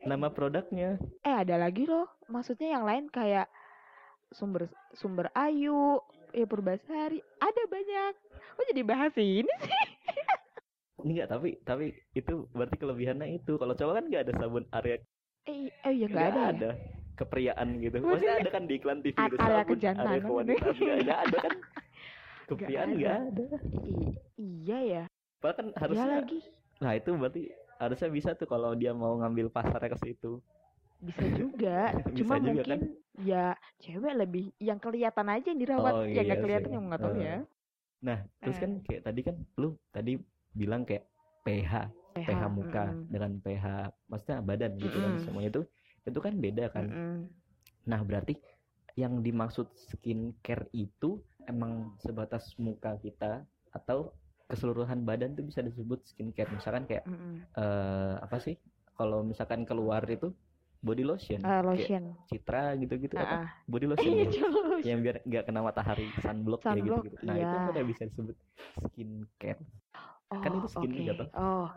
[0.05, 1.01] nama produknya.
[1.23, 2.07] eh ada lagi loh.
[2.27, 3.51] Maksudnya yang lain kayak
[4.31, 5.99] sumber sumber ayu
[6.31, 7.19] ya purbasari.
[7.41, 8.13] Ada banyak.
[8.55, 9.85] Kok jadi bahas ini sih?
[11.05, 13.59] Enggak, tapi tapi itu berarti kelebihannya itu.
[13.59, 15.03] Kalau cowok kan nggak ada sabun area
[15.45, 16.75] eh, eh ya nggak nggak ada, ya?
[17.15, 17.97] kepriaan gitu.
[17.99, 20.27] Maksudnya ada kan di iklan TV itu sabun kejantanan area gitu.
[20.27, 21.55] kewanitaan nggak nggak ada kan.
[22.45, 22.97] Kepriaan ada.
[22.97, 23.45] nggak ada.
[23.85, 25.05] I- iya ya
[25.39, 26.39] Padahal kan ya harusnya lagi
[26.75, 27.43] Nah, itu berarti
[27.77, 30.43] harusnya bisa tuh kalau dia mau ngambil pasarnya ke situ.
[30.99, 32.81] bisa juga Bisa cuma juga mungkin kan?
[33.21, 33.45] ya
[33.79, 37.15] cewek lebih yang kelihatan aja yang dirawat Oh, yang nggak iya kelihatan yang nggak tahu
[37.15, 37.21] Eh.
[37.21, 37.37] ya
[38.01, 38.61] Nah, terus Eh.
[38.61, 40.13] kan kayak tadi kan lu tadi
[40.51, 41.05] bilang kayak
[41.43, 41.73] pH,
[42.15, 43.11] pH muka mm-mm.
[43.11, 43.65] dengan pH
[44.07, 45.25] maksudnya badan gitu kan Mm-mm.
[45.27, 45.63] semuanya itu
[46.05, 46.85] itu kan beda kan.
[46.87, 47.17] Mm-mm.
[47.85, 48.37] Nah, berarti
[48.95, 53.43] yang dimaksud skincare itu emang sebatas muka kita
[53.75, 54.15] atau
[54.47, 56.49] keseluruhan badan tuh bisa disebut skincare.
[56.53, 57.43] Misalkan kayak Mm-mm.
[57.57, 58.55] eh apa sih?
[58.95, 60.31] kalau misalkan keluar itu
[60.79, 62.03] body lotion Kayak lotion.
[62.31, 63.51] Citra gitu-gitu apa Ah, ah.
[63.67, 64.47] body lotion Iya, ya?
[64.47, 64.83] lotion.
[64.87, 67.73] yang biar nggak kena matahari sunblock, Sunblock, gitu, gitu nah itu iya.
[67.75, 68.37] udah bisa disebut
[68.87, 69.59] skincare
[70.31, 71.03] kan Oh, itu skin oke.
[71.05, 71.29] jatuh.
[71.37, 71.69] Oh,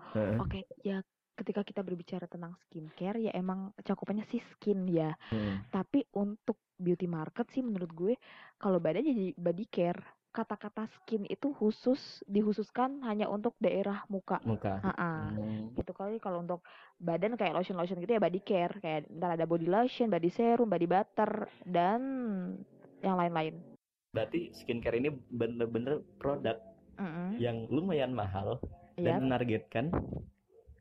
[0.41, 0.59] oke.
[0.81, 1.03] Ya,
[1.37, 5.13] ketika kita berbicara tentang skincare, ya emang cakupannya sih skin ya.
[5.29, 5.61] Hmm.
[5.69, 8.13] Tapi untuk beauty market sih menurut gue,
[8.57, 10.01] kalau badan jadi body care.
[10.27, 14.37] Kata-kata skin itu khusus dikhususkan hanya untuk daerah muka.
[14.45, 15.33] muka Ha-ha.
[15.33, 15.73] Hmm.
[15.73, 16.61] Gitu kali kalau untuk
[17.01, 20.69] badan kayak lotion lotion gitu ya body care kayak ntar ada body lotion, body serum,
[20.69, 22.01] body butter dan
[23.01, 23.57] yang lain-lain.
[24.13, 26.57] berarti skincare ini bener-bener produk
[26.97, 27.37] Mm-mm.
[27.37, 28.57] yang lumayan mahal
[28.97, 29.13] Iya.
[29.13, 29.85] dan menargetkan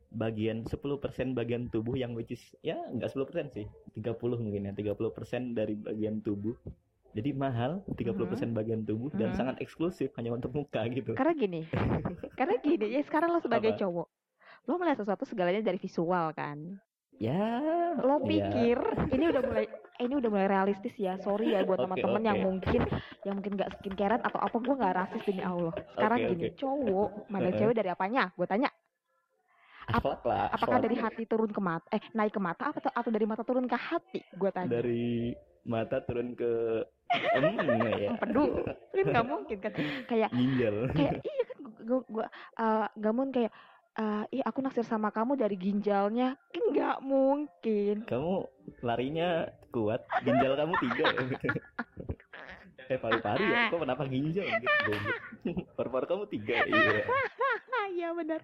[0.09, 5.53] bagian 10% bagian tubuh yang which is ya nggak 10% sih 30 mungkin ya 30%
[5.53, 6.55] dari bagian tubuh
[7.13, 9.37] jadi mahal 30% bagian tubuh dan Mhm.
[9.37, 11.61] sangat eksklusif hanya untuk muka gitu Karena gini,
[12.39, 13.81] karena gini ya sekarang lo sebagai Apa?
[13.85, 14.07] cowok,
[14.65, 16.57] lo melihat sesuatu segalanya dari visual kan.
[17.17, 18.29] ya Lo ya.
[18.29, 18.77] pikir
[19.09, 19.65] ini udah mulai
[19.97, 21.17] eh, ini udah mulai realistis ya.
[21.21, 22.45] Sorry ya buat teman-teman yang oke.
[22.45, 22.81] mungkin
[23.25, 25.73] yang mungkin gak skincarean atau apa gue nggak rasis demi Allah.
[25.97, 26.57] Sekarang Oke, gini, oke.
[26.61, 28.23] cowok mana cewek dari apanya?
[28.37, 28.69] Gue tanya,
[29.87, 30.85] akhlak lah apakah akhlak.
[30.85, 33.77] dari hati turun ke mata eh naik ke mata atau atau dari mata turun ke
[33.77, 34.21] hati?
[34.35, 34.69] Gue tanya.
[34.69, 35.31] dari
[35.67, 36.51] mata turun ke
[37.11, 37.57] hmm,
[37.99, 38.45] ya Empedu.
[38.95, 39.71] Kan nggak mungkin kan.
[40.07, 41.57] Kayak ginjal kayak iya kan
[41.87, 42.25] gue gue
[42.99, 43.53] gak mungkin kayak
[43.97, 48.45] eh ih aku naksir sama kamu dari ginjalnya kan nggak mungkin kamu
[48.85, 51.21] larinya kuat ginjal kamu tiga ya.
[52.87, 53.67] Eh paru-paru ya?
[53.67, 54.47] Kok kenapa ginjal?
[54.47, 54.91] Gitu
[55.75, 57.03] paru-paru kamu tiga iya.
[57.03, 58.41] Ah iya benar.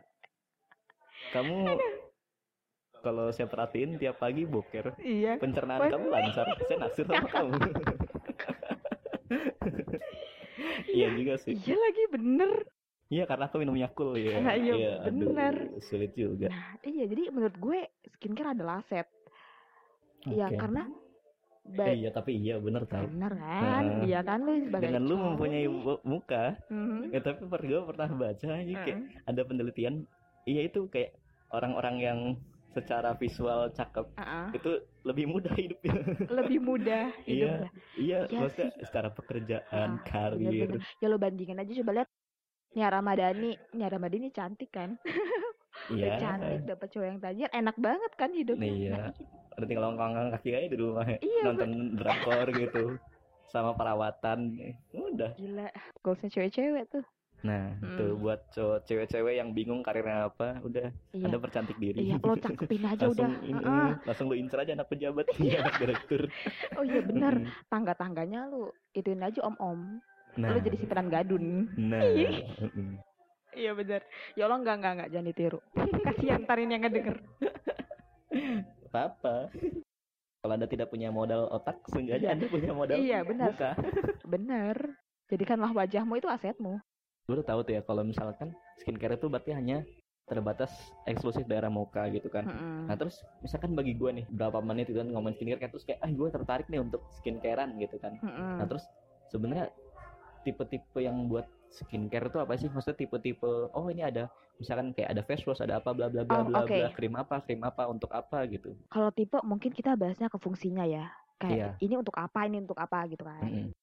[1.32, 1.80] Kamu
[3.00, 5.00] kalau saya perhatiin tiap pagi boker.
[5.00, 5.40] Iya.
[5.40, 6.46] Pencernaan kamu lancar.
[6.62, 7.56] Saya naksir sama kamu.
[10.88, 11.08] Iya.
[11.16, 11.56] Juga sih.
[11.56, 12.52] Iya lagi bener.
[13.08, 15.56] Iya karena aku minum yakul ya Nah, iya, aduh, bener.
[15.86, 16.50] sulit juga.
[16.50, 17.80] Nah iya jadi menurut gue
[18.12, 19.06] skincare adalah aset
[20.26, 20.58] Iya Oke.
[20.58, 20.84] karena
[21.64, 23.08] Eh, baik iya tapi iya bener tau.
[23.08, 23.84] Bener kan?
[23.88, 25.66] Nah, iya kan lu sebagai dengan lu mempunyai
[26.04, 27.00] muka Mhm.
[27.10, 30.04] ya tapi per gue pernah baca aja kayak ada penelitian
[30.44, 31.16] iya itu kayak
[31.50, 32.20] orang-orang yang
[32.74, 34.50] secara visual cakep Ah-ah.
[34.52, 34.72] itu
[35.04, 35.94] lebih mudah hidupnya.
[36.28, 37.70] Lebih mudah Iya, hidupnya.
[37.96, 40.42] iya Iya maksudnya secara pekerjaan Ah, karir.
[40.42, 40.82] bener-bener.
[41.00, 42.10] ya lo bandingin aja coba lihat.
[42.74, 44.98] Nia Ramadhani Nia Ramadhani cantik kan
[45.90, 48.72] iya cantik dapat cowok yang tajir enak banget kan hidupnya.
[48.72, 48.92] Iya.
[48.94, 49.10] Nah,
[49.54, 52.84] udah tinggal ngangkang kaki aja di rumah Iya, nonton drakor gitu
[53.46, 54.56] sama perawatan.
[54.92, 55.36] Udah.
[55.36, 55.68] Gila
[56.00, 57.06] goalsnya cewek-cewek tuh.
[57.44, 58.00] Nah Hmm.
[58.00, 60.88] tuh buat cowok cewek-cewek yang bingung karirnya apa udah.
[61.12, 61.28] Iya.
[61.28, 62.08] Anda percantik diri.
[62.08, 63.30] Iya lo cakepin aja langsung udah.
[63.44, 63.90] ini, Heeh.
[64.08, 65.28] langsung lu incer aja anak pejabat.
[65.38, 65.60] Iya.
[65.60, 66.22] Anak direktur.
[66.80, 67.46] Oh iya Mm-mm.
[67.68, 70.00] tangga-tangganya lu ituin aja om-om.
[70.34, 70.50] Nah.
[70.50, 71.68] Lu jadi simpenan gadun.
[71.78, 72.02] Nah.
[73.56, 74.02] Iya bener.
[74.38, 75.10] Ya Allah enggak enggak enggak.
[75.14, 75.60] Jangan ditiru.
[76.06, 77.18] Kasihan ntar ini yang ngedenger.
[78.94, 79.50] Apa
[80.44, 83.72] kalau anda tidak punya modal otak seenggaknya anda punya modal iya benar muka.
[84.34, 84.76] Bener.
[85.32, 86.84] Jadikanlah wajahmu itu asetmu.
[87.24, 88.52] Gue udah tahu tuh ya kalau misalkan
[88.84, 89.88] skincare itu berarti hanya
[90.28, 90.70] terbatas
[91.08, 92.44] eksklusif daerah muka gitu kan.
[92.44, 92.92] Mm-mm.
[92.92, 96.04] Nah terus misalkan bagi gue nih berapa menit itu kan ngomongin skincare kan terus kayak
[96.04, 98.20] ah gue tertarik nih untuk skincarean gitu kan.
[98.20, 98.60] Mm-mm.
[98.60, 98.84] Nah terus
[99.32, 99.72] sebenarnya
[100.44, 102.70] tipe-tipe yang buat skincare itu apa sih?
[102.74, 104.24] Maksudnya tipe-tipe oh ini ada
[104.62, 107.36] misalkan kayak ada face wash ada apa bla bla bla Oh, bla bla krim apa
[107.46, 108.70] krim apa untuk apa gitu.
[108.94, 111.06] kalau tipe mungkin kita bahasnya ke fungsinya ya
[111.42, 111.70] kayak Iya.
[111.84, 113.74] ini untuk apa ini untuk apa gitu kan Mm-mm.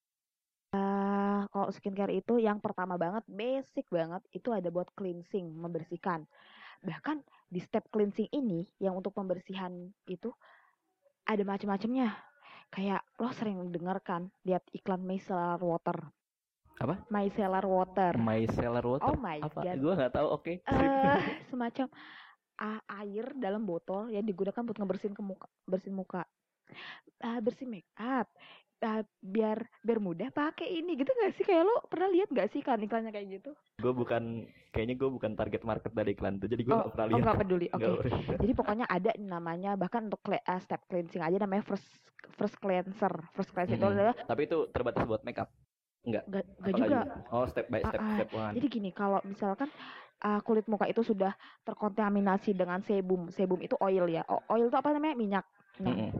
[0.70, 6.20] Ah, kalau skincare itu yang pertama banget, basic banget, itu ada buat cleansing, membersihkan.
[6.88, 7.18] Bahkan
[7.54, 9.72] di step cleansing ini, yang untuk pembersihan
[10.06, 10.30] itu
[11.26, 12.08] ada macam-macamnya.
[12.74, 15.98] Kayak lo sering dengar kan, lihat iklan micellar water.
[16.80, 16.94] Apa?
[17.12, 18.12] Micellar water.
[18.16, 19.60] Micellar water Oh my apa?
[19.60, 19.76] god.
[19.76, 20.26] Gue nggak tahu.
[20.32, 20.52] Oke.
[20.64, 21.16] Eh,
[21.52, 21.86] semacam
[23.00, 26.24] air dalam botol yang digunakan buat ngebersihin ke muka, bersihin muka.
[27.20, 28.28] Ah, bersih make up.
[28.80, 32.64] Ah, biar biar mudah pakai ini gitu gak sih kayak lo pernah lihat gak sih
[32.64, 36.64] kan iklannya kayak gitu gue bukan kayaknya gue bukan target market dari iklan tuh jadi
[36.64, 37.24] gue oh pernah oh lihat.
[37.28, 38.40] nggak peduli oke pernah.
[38.40, 41.84] jadi pokoknya ada namanya bahkan untuk ah, step cleansing aja namanya first
[42.40, 43.96] first cleanser first cleanser itu Mm-mm.
[44.00, 45.52] adalah Tapi itu terbatas buat makeup.
[46.06, 47.20] Gak, gak Apa juga lagi?
[47.30, 48.14] Oh step by step Ah, ah.
[48.16, 48.52] step one.
[48.56, 49.68] Jadi gini, kalau misalkan
[50.24, 51.32] uh, kulit muka itu sudah
[51.64, 54.24] terkontaminasi dengan sebum, sebum itu oil ya.
[54.28, 55.14] O- Oil itu apa namanya?
[55.16, 55.46] Minyak.
[55.80, 56.10] Nah, Mm-mm.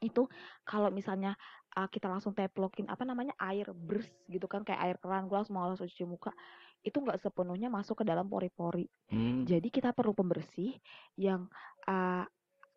[0.00, 0.22] itu
[0.66, 1.34] kalau misalnya
[1.76, 5.54] uh, kita langsung teplokin apa namanya air bers gitu kan kayak air keran, gue langsung
[5.58, 6.32] mau langsung cuci muka,
[6.82, 8.86] itu nggak sepenuhnya masuk ke dalam pori-pori.
[9.10, 9.44] Hmm.
[9.46, 10.78] Jadi kita perlu pembersih
[11.18, 11.46] yang
[11.86, 12.24] uh,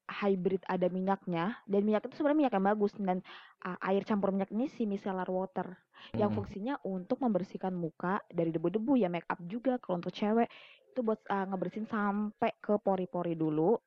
[0.03, 3.17] hybrid ada minyaknya dan minyak itu sebenarnya minyak yang bagus dan
[3.63, 5.79] uh, air campur minyak ini si micellar water
[6.13, 6.37] yang Mm-mm.
[6.43, 10.51] fungsinya untuk membersihkan muka dari debu-debu ya make up juga kalau untuk cewek
[10.91, 13.79] itu buat uh, ngebersihin sampai ke pori-pori dulu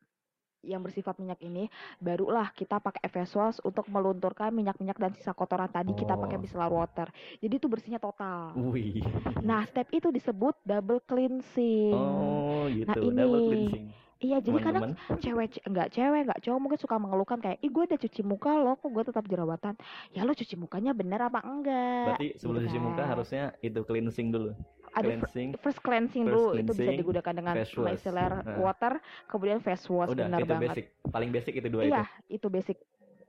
[0.64, 5.70] yang bersifat minyak ini barulah kita pakai face wash untuk melunturkan minyak-minyak dan sisa kotoran
[5.70, 6.42] tadi kita pakai Oh.
[6.42, 7.06] micellar water.
[7.38, 8.50] Jadi itu bersihnya total.
[8.58, 8.98] Wih.
[9.46, 11.94] Nah, step itu disebut double cleansing.
[11.94, 12.98] Oh, gitu.
[13.14, 13.46] Nah, Double ini.
[13.70, 13.86] cleansing.
[14.16, 18.00] Iya, jadi kadang cewek enggak cewek enggak cowok mungkin suka mengeluhkan kayak ih gue udah
[18.00, 19.76] cuci muka loh kok gue tetap jerawatan
[20.10, 23.08] ya lo cuci mukanya bener apa enggak Berarti sebelum gitu cuci muka kan.
[23.12, 24.50] harusnya itu cleansing dulu.
[24.90, 25.48] ada Cleansing.
[25.60, 28.56] first cleansing First dulu itu bisa cleansing, digunakan dengan micellar Nah.
[28.56, 28.92] water
[29.26, 30.84] kemudian face wash Udah, benar itu banget basic.
[31.06, 31.92] Paling basic itu dua itu.
[31.92, 32.76] iya itu basic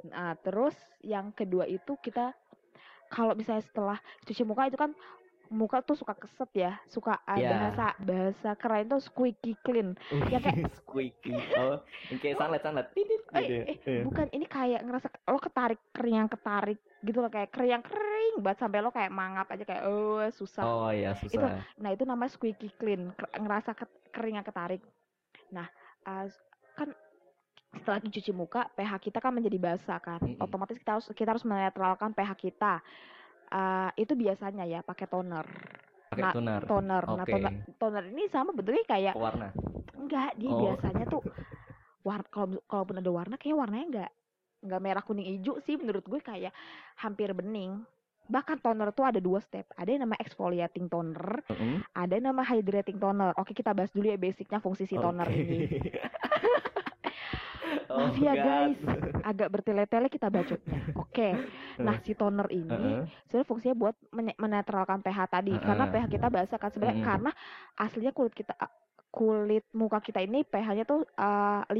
[0.07, 0.71] nah terus
[1.01, 2.31] yang kedua itu kita
[3.07, 4.95] kalau misalnya setelah cuci muka itu kan
[5.49, 7.49] muka tuh suka keset ya suka ah, Iya.
[7.49, 9.95] bahasa bahasa keren itu squeaky clean
[10.27, 11.31] Ya, kayak- squeaky.
[11.55, 11.79] Oh,
[12.13, 12.87] kayak sunlight sunlight.
[12.89, 13.23] Eh, gitu.
[13.33, 13.63] ya.
[13.63, 14.01] eh, Iya.
[14.03, 18.79] bukan ini kayak ngerasa lo ketarik kering ketarik gitu loh kayak kering kering banget sampai
[18.79, 21.63] lo kayak mangap aja kayak oh susah Oh iya susah.
[21.75, 24.81] nah itu namanya squeaky clean ngerasa ket- kering yang ketarik
[25.47, 25.69] nah
[26.03, 26.25] uh,
[26.73, 26.91] kan
[27.69, 30.39] setelah dicuci muka pH kita kan menjadi basah kan Mm-mm.
[30.39, 32.81] otomatis kita harus kita harus menetralkan pH kita
[33.47, 35.47] Uh, itu biasanya ya pakai toner
[36.07, 36.61] Pakai nah, toner.
[36.63, 37.31] toner nah Oke.
[37.31, 39.55] toner toner ini sama bentuknya kayak Pewarna.
[39.93, 40.59] enggak dia Oh.
[40.61, 41.23] biasanya tuh
[42.01, 44.11] warna kalau kalaupun ada warna kayak warnanya enggak
[44.59, 46.51] enggak merah kuning hijau sih menurut gue kayak
[46.97, 47.87] hampir bening
[48.27, 51.79] bahkan toner tuh ada dua step ada yang nama exfoliating toner Mm-mm.
[51.93, 55.35] ada yang nama hydrating toner oke kita bahas dulu ya basicnya fungsi si toner Oke.
[55.37, 55.59] ini
[57.87, 58.43] Oh, Maaf ya, God.
[58.43, 58.79] guys.
[59.23, 61.29] agak bertele-tele kita bacotnya oke
[61.77, 63.03] nah si toner ini Heeh.
[63.25, 65.93] sebenarnya fungsinya buat menye- menetralkan pH tadi karena Heeh.
[65.95, 67.07] pH kita basah kan sebenarnya Mm-mm.
[67.07, 67.31] karena
[67.75, 68.53] aslinya kulit kita
[69.09, 71.75] kulit muka kita ini pH-nya tuh eh, 5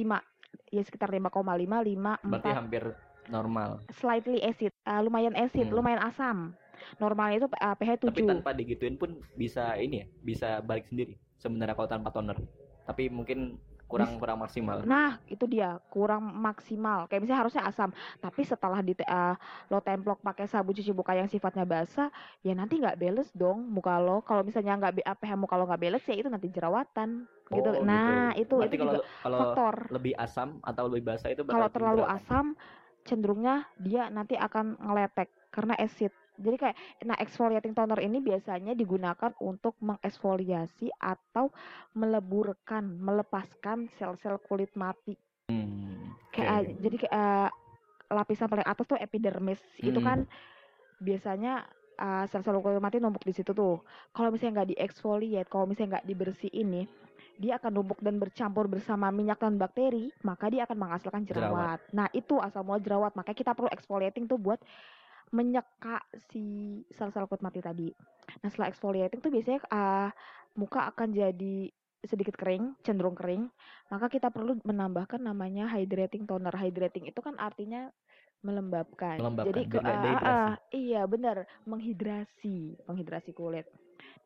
[0.70, 2.84] ya sekitar 5,5 5 Berarti 4 hampir
[3.28, 3.84] normal.
[3.92, 5.76] slightly acid eh, lumayan acid Hmm.
[5.76, 6.56] lumayan asam
[6.98, 11.20] normalnya itu eh, pH Tapi 7 tanpa digituin pun bisa ini ya, bisa balik sendiri.
[11.36, 12.38] Sebenarnya kalau tanpa toner.
[12.84, 14.84] Tapi mungkin kurang kurang maksimal.
[14.84, 17.08] Nah, itu dia kurang maksimal.
[17.08, 19.36] Kayak misalnya harusnya asam, tapi setelah di eh,
[19.72, 22.12] lo templok pakai sabun cuci muka yang sifatnya basah,
[22.44, 24.20] ya nanti nggak balance dong muka lo.
[24.28, 27.10] Kalau misalnya nggak be- pH muka lo nggak balance, ya itu nanti jerawatan.
[27.48, 27.70] Gitu.
[27.72, 28.44] Oh, Nah, gitu.
[28.44, 29.76] itu Berarti itu kalau juga kalau faktor.
[29.96, 32.20] lebih asam atau lebih basah itu Kalau terlalu jerawatan.
[32.20, 32.46] asam,
[33.08, 36.12] cenderungnya dia nanti akan ngeletek karena acid.
[36.38, 41.50] Jadi kayak, nah exfoliating toner ini biasanya digunakan untuk mengeksfoliasi atau
[41.94, 45.18] meleburkan, melepaskan sel-sel kulit mati.
[45.50, 47.50] Hmm, kayak ah, jadi kayak ah,
[48.08, 50.06] lapisan paling atas tuh epidermis itu Mm-mm.
[50.06, 50.20] kan
[51.00, 51.66] biasanya
[51.98, 53.82] ah, sel-sel kulit mati numpuk di situ tuh
[54.14, 56.86] kalau misalnya nggak dieksfoliate kalau misalnya nggak dibersihin nih
[57.38, 61.80] dia akan numpuk dan bercampur bersama minyak dan bakteri maka dia akan menghasilkan jerawat, Jerawat.
[61.94, 64.58] nah itu asal mula jerawat makanya kita perlu exfoliating tuh buat
[65.30, 66.44] menyeka si
[66.96, 67.90] sel-sel kulit mati tadi
[68.44, 70.10] nah setelah exfoliating tuh biasanya ah,
[70.56, 71.72] muka akan jadi
[72.06, 73.50] sedikit kering, cenderung kering,
[73.90, 76.54] maka kita perlu menambahkan namanya hydrating toner.
[76.54, 77.90] Hydrating itu kan artinya
[78.46, 79.18] melembabkan.
[79.18, 80.30] Melembabkan, Jadi ke- ah, dehidrasi.
[80.30, 83.66] ah, iya benar, menghidrasi, menghidrasi kulit.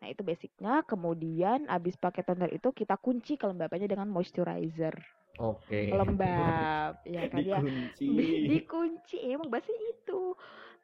[0.03, 0.83] Nah, itu basicnya.
[0.83, 4.93] Kemudian abis pakai toner itu kita kunci kelembabannya dengan moisturizer.
[5.39, 5.89] Oke.
[5.89, 7.59] Lembab, ya kan ya.
[7.63, 8.07] Dikunci.
[8.51, 10.35] Dikunci, emang bahasa itu.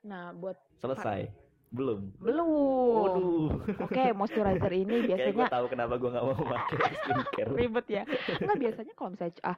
[0.04, 1.32] Nah, buat Selesai.
[1.68, 2.16] Belum.
[2.24, 2.48] belum.
[2.96, 3.50] Waduh.
[3.84, 7.52] Oke, moisturizer ini Kayak gue biasanya tahu kenapa gue nggak mau pakai skincare.
[7.52, 8.04] ribet ya
[8.40, 9.58] nggak biasanya kalau misalnya ah,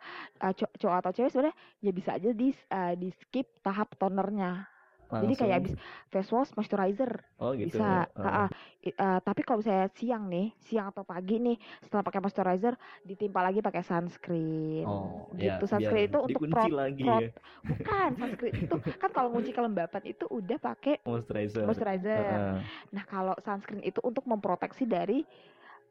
[0.58, 4.66] cow- cowok atau cewek sebenarnya ya bisa aja di ah, di skip tahap tonernya
[5.10, 5.74] jadi kayak Langsung.
[5.74, 5.74] abis
[6.08, 7.82] face wash moisturizer Oh gitu.
[7.82, 8.06] bisa.
[8.14, 8.50] Ah, ah.
[8.80, 13.40] I- ah, tapi kalau misalnya siang nih siang atau pagi nih setelah pakai moisturizer ditimpa
[13.42, 17.30] lagi pakai sunscreen Oh, ya, gitu sunscreen biar itu untuk prot lagi prot- ya
[17.66, 21.66] bukan sunscreen itu kan kalau ngunci kelembapan itu udah pakai moisturizer.
[21.66, 22.60] moisturizer Heeh.
[22.94, 25.26] Nah, kalau sunscreen itu untuk memproteksi dari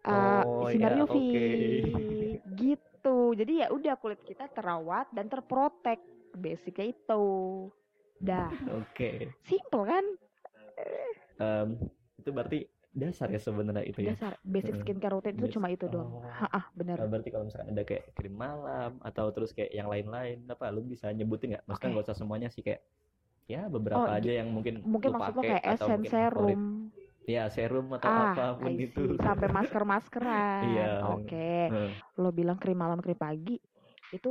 [0.05, 1.15] uh, Oh, sinar ya, UV.
[1.17, 1.47] oke.
[2.59, 3.17] Gitu.
[3.35, 6.01] Jadi ya udah kulit kita terawat dan terprotek.
[6.35, 7.25] Basicnya itu.
[8.19, 8.51] Dah.
[8.75, 9.31] Oke.
[9.47, 10.05] Simple kan?
[11.39, 11.69] Em,
[12.19, 12.59] itu berarti
[12.91, 14.15] dasar ya sebenarnya itu ya.
[14.15, 14.83] Dasar basic Heeh.
[14.83, 16.19] skincare routine itu cuma itu doang.
[16.19, 16.51] Oh.
[16.51, 16.99] Ah, benar.
[16.99, 20.83] Nah, berarti kalau misalkan ada kayak krim malam atau terus kayak yang lain-lain apa lu
[20.83, 21.65] bisa nyebutin nggak?
[21.71, 22.83] Maksudnya nggak usah semuanya sih kayak
[23.47, 26.63] ya beberapa Oh, aja yang mungkin Mungkin lu maksud lo pakai kayak atau essence serum.
[27.29, 29.03] Ya serum atau Ah, apa pun I itu.
[29.15, 29.21] see.
[29.21, 30.65] Sampai masker-maskeran.
[30.65, 30.91] Iya.
[31.13, 31.51] Oke.
[31.71, 31.91] Heeh.
[32.19, 33.61] Lo bilang krim malam, krim pagi
[34.11, 34.31] itu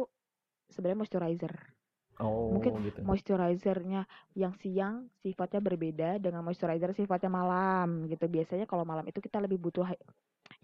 [0.68, 1.77] sebenarnya moisturizer.
[2.18, 3.00] Oh, Mungkin gitu.
[3.06, 8.26] moisturizernya yang siang sifatnya berbeda dengan moisturizer sifatnya malam gitu.
[8.26, 9.86] Biasanya kalau malam itu kita lebih butuh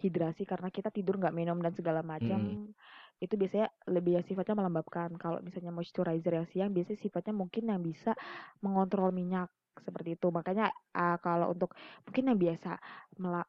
[0.01, 2.57] hidrasi karena kita tidur nggak minum dan segala macam.
[3.21, 5.13] Itu biasanya lebih yang sifatnya melembabkan.
[5.21, 8.17] Kalau misalnya moisturizer yang siang biasanya sifatnya mungkin yang bisa
[8.65, 10.27] mengontrol minyak seperti itu.
[10.29, 11.73] Makanya uh, kalau untuk
[12.05, 12.71] mungkin yang biasa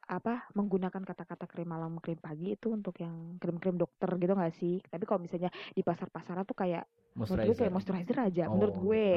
[0.05, 4.81] apa menggunakan kata-kata krim malam krim pagi itu untuk yang krim-krim dokter gitu nggak sih?
[4.85, 6.85] Tapi kalau misalnya di pasar-pasaran tuh kayak
[7.15, 8.17] menurut gue kayak moisturizer.
[8.27, 9.07] aja Oh, menurut gue.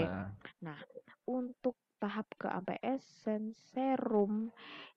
[0.62, 0.78] nah.
[1.28, 4.48] untuk tahap ke sampai essence serum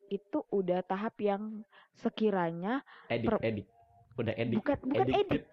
[0.08, 1.66] itu udah tahap yang
[2.00, 3.68] sekiranya edik per- edik.
[4.20, 5.44] Udah edik bukan bukan edit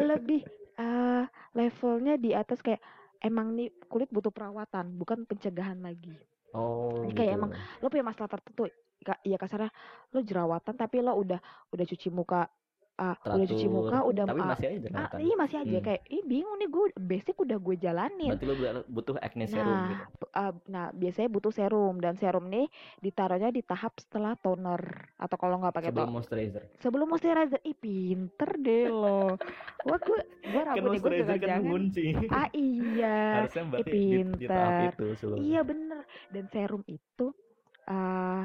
[0.00, 0.40] lebih
[0.76, 2.80] eh levelnya di atas kayak
[3.22, 6.12] emang nih kulit butuh perawatan bukan pencegahan lagi
[6.52, 7.38] oh kayak gitu.
[7.38, 8.68] emang lo punya masalah tertentu
[9.22, 9.70] ya kasarnya
[10.14, 12.46] lo jerawatan tapi lo udah udah cuci muka
[13.00, 15.86] ah, udah cuci muka udah tapi ah, masih aja ah, jerawatan iya masih aja Hmm.
[15.86, 19.72] kayak ih bingung nih gue basic udah gue jalanin berarti lu bu- butuh acne serum
[19.72, 22.66] Nah, gitu uh, nah biasanya butuh serum dan serum nih
[23.00, 24.82] ditaruhnya di tahap setelah toner
[25.16, 27.60] atau kalau nggak pakai sebelum toner moisturizer sebelum moisturizer.
[27.62, 29.36] Ih pinter deh lo.
[29.82, 31.62] Wah gue gue ragu kan nih gue juga kan jangan.
[31.62, 34.02] mengunci Ah iya, harusnya berarti di,
[34.38, 34.92] di tahap pinter.
[34.92, 35.06] itu
[35.40, 36.00] iya bener.
[36.30, 37.26] Dan serum itu
[37.88, 38.44] uh,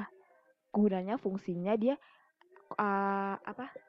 [0.71, 1.95] gunanya fungsinya dia
[2.77, 3.86] uh, apa?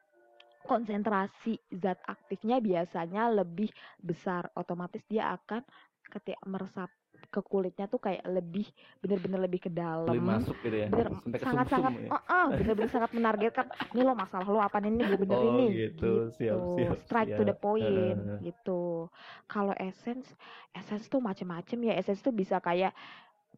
[0.69, 5.65] Konsentrasi zat aktifnya biasanya lebih besar otomatis dia akan
[6.09, 6.91] ketika meresap
[7.29, 8.65] ke kulitnya tuh kayak lebih
[9.03, 12.23] bener-bener lebih ke dalam lebih masuk gitu ya bener sampai ke sangat sangat ya oh,
[12.33, 16.33] oh, bener-bener sangat menargetkan nih lo masalah lo apa nih gue bener Oh, ini gitu.
[16.39, 17.59] Siap, siap, strike to the siap.
[17.59, 18.41] point Heeh.
[18.41, 19.09] gitu
[19.51, 20.33] kalau essence
[20.73, 22.93] essence tuh macem-macem ya essence tuh bisa kayak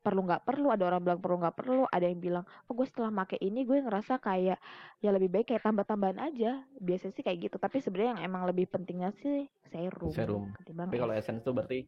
[0.01, 0.73] perlu nggak perlu?
[0.73, 1.83] Ada orang bilang perlu nggak perlu?
[1.89, 4.59] Ada yang bilang oh gue setelah make ini gue ngerasa kayak
[5.01, 6.65] ya lebih baik kayak tambah-tambahan aja.
[6.81, 10.45] Biasanya sih kayak gitu tapi sebenarnya yang emang lebih pentingnya sih serum Serum.
[10.67, 11.47] tapi kalau essence.
[11.47, 11.87] tuh berarti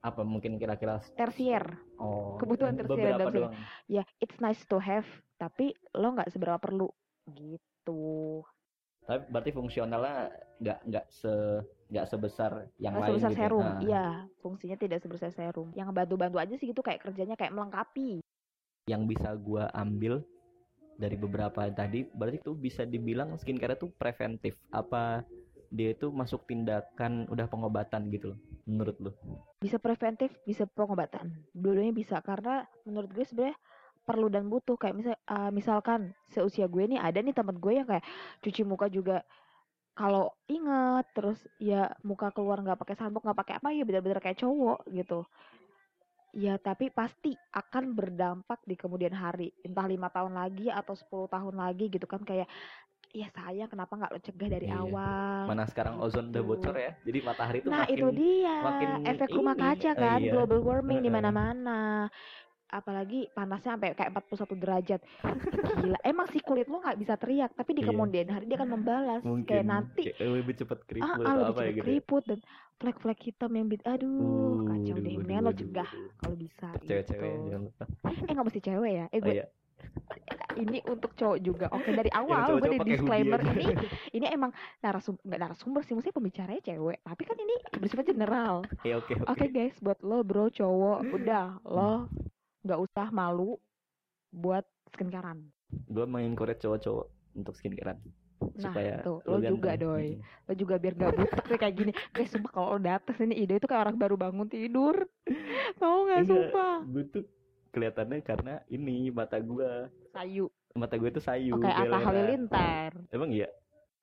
[0.00, 1.64] apa mungkin kira-kira tersier.
[2.00, 3.54] Oh Kebutuhan tersier beberapa dalam doang.
[3.86, 6.88] Ya it's nice to have tapi lo nggak seberapa perlu
[7.30, 8.42] gitu.
[9.04, 11.32] Tapi berarti fungsionalnya nggak nggak se
[11.90, 13.40] nggak sebesar yang Nggak lain sebesar gitu.
[13.42, 13.66] serum.
[13.66, 14.04] Nah, iya
[14.40, 15.68] fungsinya tidak sebesar serum.
[15.74, 18.22] Yang bantu-bantu aja sih gitu kayak kerjanya kayak melengkapi.
[18.86, 20.22] Yang bisa gua ambil
[21.00, 24.54] dari beberapa tadi berarti tuh bisa dibilang skincare itu preventif.
[24.70, 25.26] Apa
[25.70, 29.10] dia itu masuk tindakan udah pengobatan gitu loh menurut lu?
[29.58, 31.34] Bisa preventif bisa pengobatan.
[31.54, 33.58] Dua-duanya bisa karena menurut gue sebenarnya
[34.06, 34.78] perlu dan butuh.
[34.78, 36.00] Kayak misal eh, misalkan
[36.30, 38.04] seusia gue nih ada nih teman gue yang kayak
[38.42, 39.22] cuci muka juga
[40.00, 44.40] kalau inget terus ya muka keluar nggak pakai sunblock nggak pakai apa ya bener-bener kayak
[44.40, 45.28] cowok gitu
[46.32, 51.52] ya tapi pasti akan berdampak di kemudian hari entah lima tahun lagi atau 10 tahun
[51.58, 52.48] lagi gitu kan kayak
[53.10, 54.78] ya sayang kenapa nggak lo cegah dari Iya.
[54.78, 56.48] awal mana sekarang ozon udah gitu.
[56.48, 60.20] bocor ya jadi matahari itu Nah makin itu dia makin efek rumah kaca Oh, kan
[60.22, 60.32] iya.
[60.32, 61.12] global warming di Heeh.
[61.12, 61.80] mana-mana
[62.70, 65.00] apalagi panasnya sampai kayak 41 derajat.
[65.82, 67.90] Gila emang sih kulit lo nggak bisa teriak tapi di Iya.
[67.90, 69.44] kemudian hari dia akan membalas mungkin.
[69.44, 71.84] kayak nanti kayak lebih cepat ah, keriput ah, atau lebih apa ya cepet gitu ya.
[71.84, 72.38] keriput dan
[72.76, 75.14] flek-flek hitam yang bit aduh Uh, kacau deh.
[75.16, 77.46] mendingan lo cegah kalau bisa cewek-cewek gitu.
[77.48, 77.84] jangan lupa.
[78.28, 79.04] Eh nggak mesti cewek ya.
[79.08, 79.46] Eh oh gue iya.
[80.62, 81.66] ini untuk cowok juga.
[81.72, 83.64] Oke dari awal gue hoodie disclaimer ini
[84.12, 86.98] ini emang narasumber nggak narasumber sih maksudnya pembicaranya cewek.
[87.00, 88.54] Tapi kan ini bersifat general.
[88.82, 89.24] Ya oke Oke.
[89.26, 92.06] Oke guys, buat lo bro cowok, udah lo
[92.62, 93.56] nggak usah malu
[94.30, 95.42] buat skincarean.
[95.86, 97.98] gue mengencourage cowok-cowok untuk skincarean
[98.40, 99.84] Nah, supaya lu lo juga, ganteng.
[99.84, 100.08] doi.
[100.10, 100.20] Mm.
[100.48, 101.92] Lo juga biar gak butek kayak gini.
[102.10, 104.96] Guys, sumpah kalau lo dapet ini ide itu kayak orang baru bangun tidur.
[105.76, 106.76] Tau gak Enggak, sumpah?
[106.82, 107.24] gue tuh
[107.70, 110.48] kelihatannya karena ini mata gue Sayu.
[110.72, 112.00] mata gue tuh sayu Oke, Atta.
[112.00, 112.90] Halilintar.
[113.10, 113.52] emang iya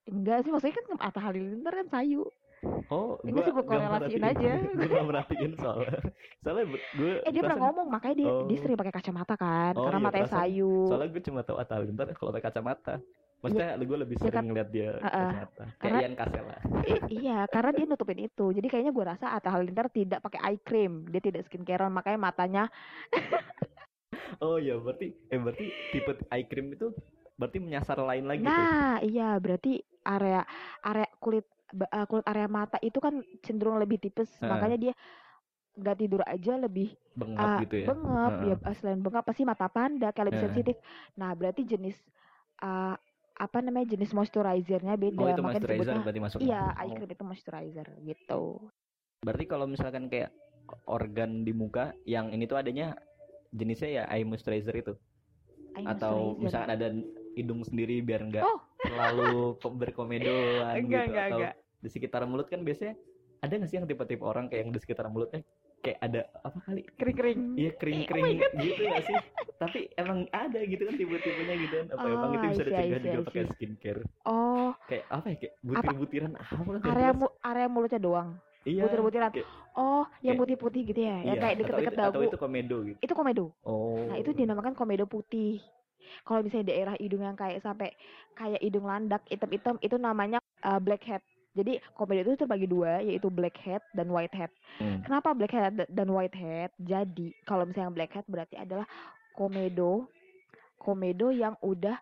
[0.06, 2.24] Enggak sih, maksudnya kan Atta Halilintar kan sayu.
[2.88, 4.52] Oh Ini gua korelasiin aja.
[4.78, 6.00] gue gak merhatiin soalnya
[6.40, 8.62] soalnya gue Eh dia pernah ngomong, makanya dia, dia Oh.
[8.62, 9.74] sering pakai kacamata kan.
[9.74, 10.74] Oh, karena iya, matanya perasaan- sayu.
[10.86, 12.96] soalnya gue cuma tahu Atta Halilintar kalau pakai kacamata
[13.38, 14.46] maksudnya gue lebih Iya sering kan?
[14.46, 15.04] ngeliat dia Heeh.
[15.06, 16.58] kacamata kayak Ian Kasela
[17.12, 18.46] iya, karena dia nutupin itu.
[18.50, 21.06] Jadi kayaknya gue rasa Atta Halilintar tidak pakai eye cream.
[21.06, 22.64] Dia tidak skincarean, makanya matanya
[24.40, 26.90] oh iya berarti eh berarti tipe eye cream itu
[27.34, 30.42] berarti menyasar lain lagi tuh Nah, iya berarti area
[30.82, 34.50] area kulit eh, kulit area mata itu kan cenderung lebih tipes, Heeh.
[34.50, 34.94] makanya dia
[35.78, 38.32] nggak tidur aja lebih bengap ah, gitu ya bengap.
[38.34, 38.50] Heeh.
[38.50, 40.48] Ya eh, selain bengap pasti mata panda kayak lebih Heeh.
[40.50, 40.76] sensitif.
[41.18, 41.98] Nah, berarti jenis
[42.62, 42.96] ah,
[43.38, 47.24] apa namanya jenis moisturizernya beda, oh itu makanya moisturizer berarti masuk iya eye cream itu
[47.24, 48.42] moisturizer gitu.
[49.22, 50.34] berarti kalau misalkan kayak
[50.90, 52.98] organ di muka yang ini tuh adanya
[53.54, 54.94] jenisnya ya eye moisturizer itu
[55.78, 56.42] Eye atau moisturizer.
[56.42, 56.88] misalkan ada
[57.38, 58.67] hidung sendiri biar enggak Oh.
[58.88, 61.54] Terlalu ko- berkomedoan Enggak, gitu enggak, atau enggak.
[61.78, 62.96] di sekitar mulut kan biasanya
[63.38, 65.42] ada nggak sih yang tipe-tipe orang kayak yang di sekitar mulutnya
[65.78, 67.42] kayak ada apa kali kering-kering.
[67.54, 68.26] iya kering-kering
[68.58, 69.18] gitu gak sih
[69.58, 72.74] tapi emang ada gitu kan tipe-tipenya gitu kan apa emang Oh, itu bisa I see,
[72.74, 76.84] I dicegah see, juga I pakai skincare Oh, kayak apa ya kayak butir-butiran apa area
[77.06, 77.16] jelas.
[77.16, 78.30] mu- area mulutnya doang.
[78.64, 79.30] iya Butir-butiran.
[79.32, 82.10] kayak- Oh, Oh, yang Kayak- putih-putih gitu ya, yang Iya, kayak atau deket-deket itu, atau
[82.12, 82.26] dagu.
[82.26, 82.98] itu komedo gitu.
[83.00, 83.46] Itu komedo.
[83.62, 84.02] Oh.
[84.04, 85.62] Nah, itu dinamakan komedo putih.
[86.26, 87.92] Kalau misalnya daerah hidung yang kayak sampai
[88.38, 91.22] kayak hidung landak hitam-hitam itu namanya uh, blackhead.
[91.58, 94.54] Jadi komedo itu terbagi dua, yaitu blackhead dan whitehead.
[94.78, 95.02] Hmm.
[95.02, 96.70] Kenapa blackhead da- dan whitehead?
[96.78, 98.86] Jadi kalau misalnya blackhead berarti adalah
[99.34, 100.06] komedo,
[100.78, 101.98] komedo yang udah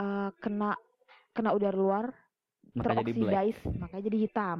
[0.00, 0.72] uh, kena
[1.36, 2.06] kena udara luar
[2.72, 3.04] black.
[3.04, 4.58] teroksidize, makanya jadi hitam.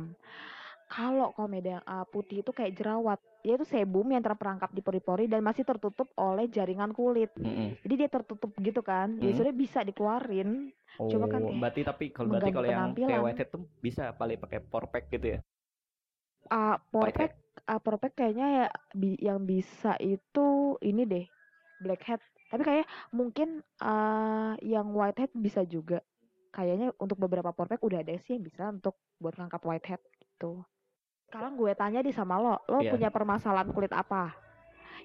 [0.91, 5.39] Kalau komedo yang uh, putih itu kayak jerawat, yaitu sebum yang terperangkap di pori-pori dan
[5.39, 7.31] masih tertutup oleh jaringan kulit.
[7.39, 7.79] Mm-mm.
[7.87, 9.15] Jadi dia tertutup gitu kan.
[9.23, 9.39] Ya Hmm.
[9.39, 10.75] sebenarnya bisa dikeluarin.
[10.99, 14.39] Oh, Cuma kan kayak berarti tapi kalau berarti kalau yang kayak whitehead tuh bisa paling
[14.43, 15.41] pakai porpack gitu ya.
[16.51, 17.31] Uh, porpek,
[17.71, 21.25] uh, porpek kayaknya ya bi- yang bisa itu ini deh,
[21.79, 22.19] blackhead.
[22.51, 26.03] Tapi kayak mungkin uh, yang whitehead bisa juga.
[26.51, 30.67] Kayaknya untuk beberapa porpek udah ada sih yang bisa untuk buat ngangkat whitehead gitu.
[31.31, 32.91] Sekarang gue tanya di sama lo, lo Iya.
[32.91, 34.35] punya permasalahan kulit apa?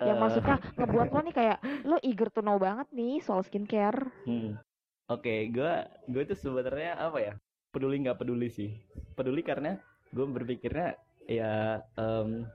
[0.02, 4.10] Yang Eh, maksudnya ngebuat lo nih kayak lo eager to know banget nih soal skincare.
[4.26, 4.58] Hmm.
[5.06, 7.34] Oke, gua gue tuh sebenarnya apa ya?
[7.70, 8.74] Peduli nggak peduli sih.
[9.14, 9.78] Peduli karena
[10.10, 10.98] gue berpikirnya
[11.30, 12.50] ya em,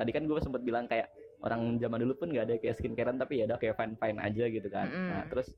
[0.00, 1.12] tadi kan gue sempat bilang kayak
[1.44, 4.44] orang zaman dulu pun nggak ada kayak skincarean tapi ya udah kayak fine fine aja
[4.48, 4.88] gitu kan.
[4.88, 5.08] Mm-mm.
[5.12, 5.52] Nah terus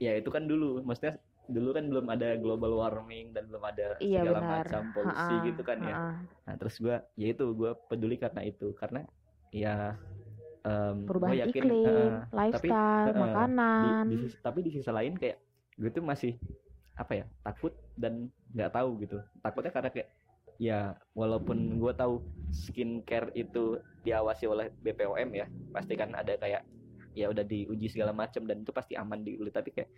[0.00, 1.20] ya itu kan dulu, maksudnya
[1.50, 4.64] dulu kan belum ada global warming dan belum ada Iya segala benar.
[4.66, 5.96] macam polusi gitu kan ya.
[5.98, 6.10] ha-ha.
[6.46, 9.02] Nah terus gue ya itu gue peduli karena itu karena
[9.50, 9.98] ya
[10.62, 14.04] gua Perubahan yakin, iklim, eh, lifestyle, eh, di, makanan.
[14.06, 15.36] di sisi- tapi di sisi lain kayak
[15.74, 16.38] gue tuh masih
[16.94, 20.08] apa ya takut dan nggak tahu gitu takutnya karena kayak
[20.60, 20.80] ya
[21.16, 22.20] walaupun gue tahu
[22.52, 26.62] skincare itu diawasi oleh BPOM ya pasti kan ada kayak
[27.16, 29.88] ya udah diuji segala macam dan itu pasti aman di kulit tapi kayak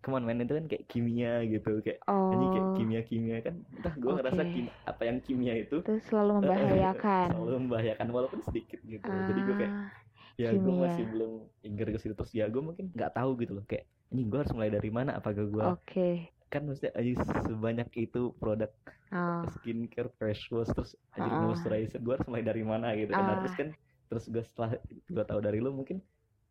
[0.00, 3.54] come on man itu kan kayak kimia gitu kayak ini kayak Oh, kimia kimia kan
[3.70, 4.50] entah gue ngerasa Oke.
[4.50, 7.26] kim- apa yang kimia itu itu selalu membahayakan.
[7.30, 9.88] selalu membahayakan walaupun sedikit gitu jadi gue kayak Ah,
[10.36, 10.82] ya gue kimia.
[10.86, 11.32] masih belum
[11.62, 14.50] eager ke situ terus ya gue mungkin nggak tahu gitu loh kayak ini gue harus
[14.50, 16.10] mulai dari mana apakah gue Oke.
[16.46, 17.10] kan maksudnya aja
[17.44, 18.72] sebanyak itu produk
[19.10, 21.42] Oh, skincare fresh wash terus aja Ah.
[21.44, 23.40] moisturizer gue harus mulai dari mana gitu kan Nah, Ah.
[23.42, 23.68] terus kan
[24.06, 24.70] terus gue setelah
[25.04, 25.98] gue tahu dari lu mungkin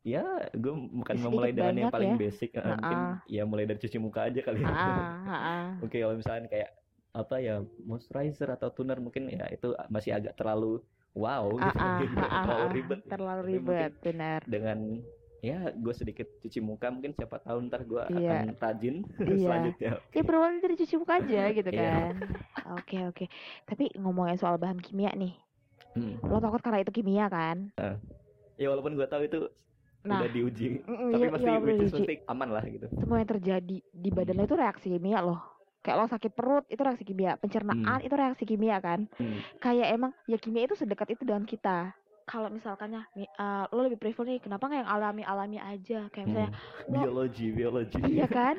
[0.02, 2.18] ya gue bukan memulai dengan yang paling ya.
[2.18, 3.14] basic eh, Ah, mungkin ah.
[3.28, 4.70] ya mulai dari cuci muka aja kali ya.
[5.86, 6.72] Oke, kalau misalnya kayak
[7.10, 10.80] apa ya moisturizer atau toner mungkin ya itu masih agak terlalu
[11.12, 11.76] wow gitu,
[12.06, 12.16] gitu.
[12.16, 13.00] terlalu ribet.
[13.06, 14.40] Terlalu ribet, benar.
[14.46, 14.78] Dengan
[15.40, 18.44] ya gue sedikit cuci muka mungkin siapa tahu ntar gue Iya.
[18.44, 18.96] akan rajin
[19.26, 19.36] Iya.
[19.42, 19.92] selanjutnya.
[20.12, 21.82] Ya berawal dari cuci muka aja gitu Iya.
[21.90, 22.14] kan.
[22.78, 23.26] Oke oke.
[23.66, 25.36] Tapi ngomongin soal bahan kimia nih,
[25.90, 26.22] Hmm.
[26.22, 27.74] lo takut karena itu kimia kan?
[28.56, 29.40] Ya walaupun gue tahu itu
[30.00, 32.88] Nah, udah diuji, mm, tapi iya- pasti iya, which is aman lah gitu.
[32.96, 35.44] semua yang terjadi di badan lo itu reaksi kimia loh.
[35.80, 39.08] Kayak lo sakit perut itu reaksi kimia, pencernaan itu reaksi kimia kan.
[39.20, 39.40] Hmm.
[39.60, 41.96] Kayak emang ya kimia itu sedekat itu dengan kita.
[42.30, 46.06] Kalau misalkannya mi- eh, lo lebih prefer nih, kenapa nggak yang alami-alami aja?
[46.08, 46.62] Kayak misalnya, Hmm.
[46.86, 47.98] lo- Biologi, biologi.
[48.06, 48.54] iya kan,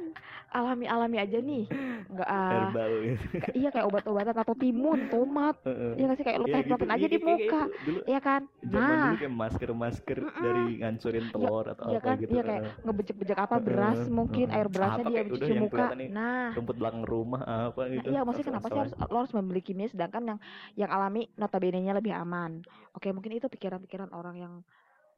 [0.51, 1.71] alami-alami aja nih,
[2.11, 3.25] nggak ah, Herbal gitu.
[3.55, 5.93] iya kayak obat-obatan atau timun, tomat, Heeh.
[5.95, 6.75] iya nggak sih kayak lo Ya, gitu.
[6.83, 7.79] aja Iya, di kayak muka, itu.
[7.87, 8.43] Dulu iya kan?
[8.61, 10.43] Nah, dulu kayak masker-masker Mm-mm.
[10.43, 12.31] dari ngancurin telur atau iya apa kan, gitu.
[12.35, 12.75] iya kayak Heeh.
[12.83, 14.57] ngebejek-bejek apa beras mungkin heeh.
[14.59, 15.87] air berasnya dia cuci muka.
[16.11, 17.41] Nah, rumput belakang rumah
[17.71, 18.09] apa Nah, gitu.
[18.11, 20.39] iya, maksudnya kenapa sih harus lo harus membeli kimia sedangkan yang
[20.75, 22.67] yang alami notabene-nya lebih aman.
[22.91, 24.55] Oke, mungkin itu pikiran-pikiran orang yang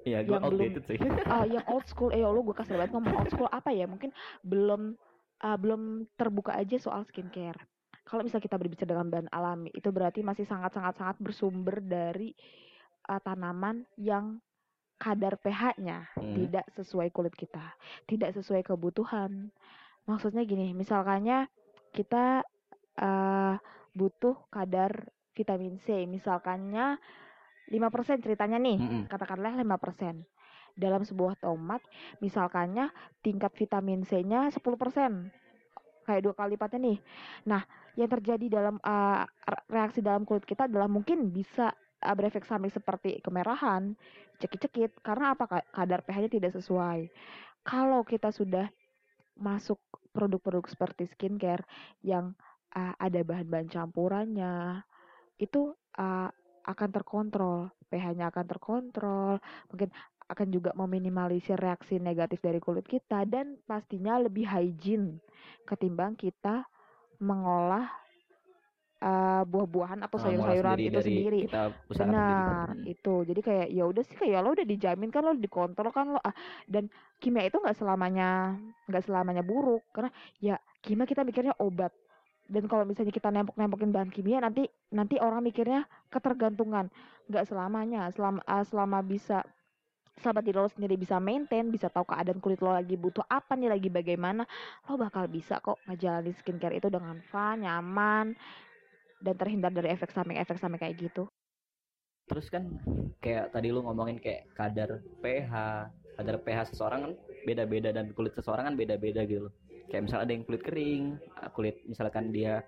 [0.03, 0.99] Iya, gue yang belum- outdated sih.
[1.31, 2.11] ah yang old school.
[2.11, 3.87] Eh, lo gue kasih banget ngomong old school apa ya?
[3.87, 4.11] Mungkin
[4.43, 4.99] belum
[5.39, 7.63] ah, belum terbuka aja soal skincare.
[8.03, 12.35] Kalau misalnya kita berbicara dengan bahan alami, itu berarti masih sangat-sangat-sangat bersumber dari
[13.07, 14.43] ah, tanaman yang
[14.99, 16.35] kadar pH-nya Hmm.
[16.35, 17.63] tidak sesuai kulit kita,
[18.05, 19.55] tidak sesuai kebutuhan.
[20.03, 21.47] Maksudnya gini, misalkannya
[21.91, 22.43] kita
[22.93, 23.55] eh,
[23.95, 26.99] butuh kadar vitamin C, misalkannya
[27.73, 29.03] 5% ceritanya nih, Mm-mm.
[29.09, 30.21] katakanlah 5%.
[30.73, 31.81] Dalam sebuah tomat,
[32.21, 32.93] misalkannya
[33.25, 35.33] tingkat vitamin C-nya 10%.
[36.05, 36.99] Kayak dua kali lipatnya nih.
[37.49, 37.63] Nah,
[37.97, 43.21] yang terjadi dalam re- reaksi dalam kulit kita adalah mungkin bisa eh, berefek samping seperti
[43.25, 43.95] kemerahan,
[44.41, 47.09] cekit-cekit karena apa Ka- kadar pH-nya tidak sesuai.
[47.63, 48.67] Kalau kita sudah
[49.39, 49.79] masuk
[50.13, 51.65] produk-produk seperti skincare
[52.05, 52.37] yang
[52.77, 54.85] uh, ada bahan-bahan campurannya,
[55.41, 56.29] itu uh,
[56.63, 59.35] akan terkontrol, pH-nya akan terkontrol,
[59.69, 59.89] mungkin
[60.31, 65.21] akan juga meminimalisir reaksi negatif dari kulit kita dan pastinya lebih hygiene
[65.69, 66.65] ketimbang kita
[67.21, 67.87] mengolah
[69.03, 71.41] uh, buah-buahan atau sayur-sayuran itu dari sendiri.
[71.51, 71.71] Benar,
[72.73, 72.95] sendiri.
[72.97, 73.15] itu.
[73.29, 76.35] Jadi kayak ya udah sih kayak lo udah dijamin kan lo dikontrol kan lo ah,
[76.71, 76.87] dan
[77.19, 78.57] kimia itu nggak selamanya
[78.87, 81.93] nggak selamanya buruk karena ya kimia kita mikirnya obat
[82.53, 86.93] dan kalau misalnya kita nempok-nempokin bahan kimia nanti nanti orang mikirnya ketergantungan.
[87.33, 88.13] Nggak selamanya.
[88.13, 89.41] Selama uh, selama bisa
[90.21, 93.73] selama diri lo sendiri bisa maintain bisa tahu keadaan kulit lo lagi butuh apa nih
[93.73, 94.45] lagi bagaimana
[94.85, 98.37] lo bakal bisa kok ngejalanin skincare itu dengan fun nyaman
[99.25, 101.25] dan terhindar dari efek samping efek samping kayak gitu.
[102.29, 102.69] Terus kan
[103.25, 105.53] kayak tadi lu ngomongin kayak kadar pH
[106.21, 107.13] kadar pH seseorang kan
[107.49, 109.55] beda-beda dan kulit seseorang kan beda-beda gitu loh
[109.91, 111.05] kayak misalnya ada yang kulit kering
[111.41, 112.63] ah, kulit misalkan dia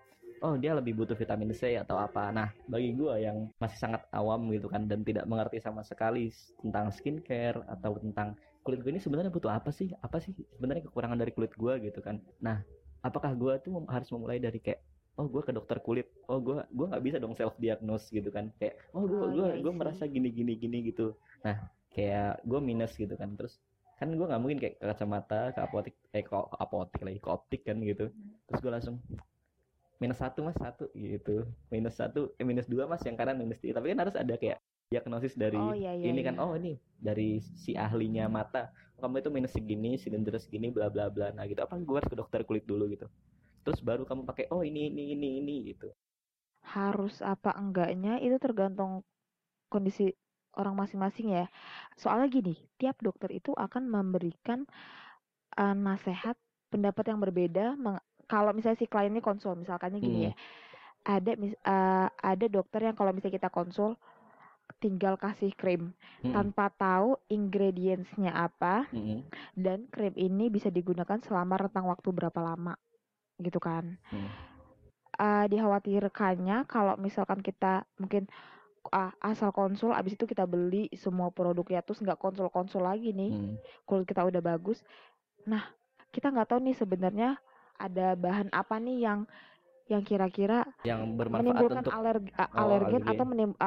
[0.44, 2.28] oh dia lebih butuh vitamin C atau apa.
[2.28, 6.28] Nah bagi gue yang masih sangat awam gitu kan dan tidak mengerti sama sekali
[6.60, 9.88] tentang skincare atau tentang kulit gue ini sebenarnya butuh apa sih?
[10.04, 12.20] Apa sih sebenarnya kekurangan dari kulit gue gitu kan?
[12.44, 12.60] Nah
[13.00, 14.84] apakah gue tuh harus memulai dari kayak
[15.16, 18.52] oh gue ke dokter kulit oh gue gue nggak bisa dong self diagnose gitu kan?
[18.60, 21.16] Kayak oh gue Oh, gue iya gue merasa gini gini gini gitu.
[21.40, 21.56] Nah
[21.88, 23.32] kayak gue minus gitu kan.
[23.32, 23.56] Terus
[23.99, 26.34] kan gue nggak mungkin kayak ke kacamata ke apotek eh ke
[26.64, 28.05] apotek lagi ke optik kan gitu.
[28.47, 28.97] Terus gue langsung
[30.03, 31.47] minus satu mas satu gitu.
[31.72, 33.78] Minus satu eh minus dua mas yang kanan minus tiga.
[33.78, 34.59] Tapi kan harus ada kayak
[34.92, 36.42] diagnosis dari Oh, iya, iya, ini kan iya.
[36.42, 36.76] oh ini
[37.07, 38.70] dari si ahlinya mata.
[39.01, 41.30] Kamu itu minus segini silinder segini bla bla bla.
[41.36, 41.61] Nah gitu.
[41.64, 43.07] Apa gue harus ke dokter kulit dulu gitu.
[43.64, 45.88] Terus baru kamu pakai oh ini ini ini ini gitu.
[46.74, 48.92] Harus apa enggaknya itu tergantung
[49.72, 50.05] kondisi
[50.59, 51.46] orang masing-masing ya.
[51.98, 54.64] Soalnya gini, tiap dokter itu akan memberikan
[55.59, 56.36] uh, nasihat
[56.70, 57.74] pendapat yang berbeda.
[57.76, 60.30] meng- kalau misalnya si kliennya konsul, misalkannya gini Hmm.
[60.30, 60.34] ya,
[61.05, 63.96] ada mis- uh, ada dokter yang kalau misalnya kita konsul
[64.80, 65.92] tinggal kasih krim
[66.24, 66.32] Mm-mm.
[66.32, 69.20] tanpa tahu ingredientsnya apa Mm-mm.
[69.55, 72.74] dan krim ini bisa digunakan selama rentang waktu berapa lama
[73.38, 74.28] gitu kan Hmm.
[75.20, 78.26] uh, dikhawatirkannya kalau misalkan kita mungkin
[78.91, 83.55] uh, asal konsul abis itu kita beli semua produknya terus nggak konsul-konsul lagi nih Hmm.
[83.85, 84.80] kulit kita udah bagus
[85.45, 85.64] nah
[86.11, 87.28] kita nggak tahu nih sebenarnya
[87.74, 89.20] ada bahan apa nih yang
[89.85, 93.12] yang kira-kira yang bermanfaat menimbulkan untuk alerg- uh, Oh, alergen alergen.
[93.12, 93.59] atau menim-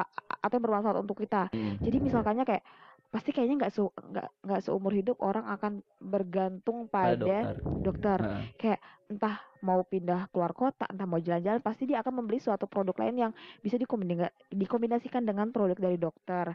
[0.42, 1.78] atau yang bermanfaat untuk kita Mm.
[1.78, 2.64] jadi misalkannya kayak
[3.08, 8.18] pasti kayaknya nggak se nggak nggak seumur hidup orang akan bergantung pada pada dokter dokter
[8.20, 8.76] Heeh.
[9.08, 13.28] entah mau pindah keluar kota, entah mau jalan-jalan, pasti dia akan membeli suatu produk lain
[13.28, 13.32] yang
[13.62, 16.54] bisa dikombina- dikombinasikan dengan produk dari dokter.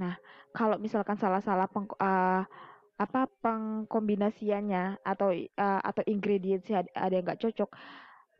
[0.00, 0.14] Nah,
[0.52, 2.42] kalau misalkan salah-salah peng, eh,
[2.96, 7.70] apa pengkombinasiannya atau eh, atau ingredientsnya ada, ada yang nggak cocok,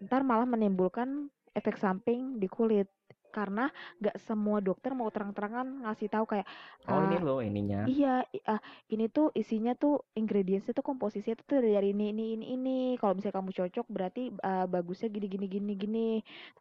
[0.09, 2.89] ntar malah menimbulkan efek samping di kulit
[3.37, 3.65] karena
[4.01, 6.47] nggak semua dokter mau terang-terangan ngasih tahu kayak
[6.89, 8.61] oh ini ah, loh ininya Iya, ah,
[8.91, 12.79] ini tuh isinya tuh ingredientsnya tuh komposisinya tuh dari ini ini ini ini.
[12.99, 16.09] Kalau misalnya kamu cocok berarti ah, bagusnya gini gini gini gini.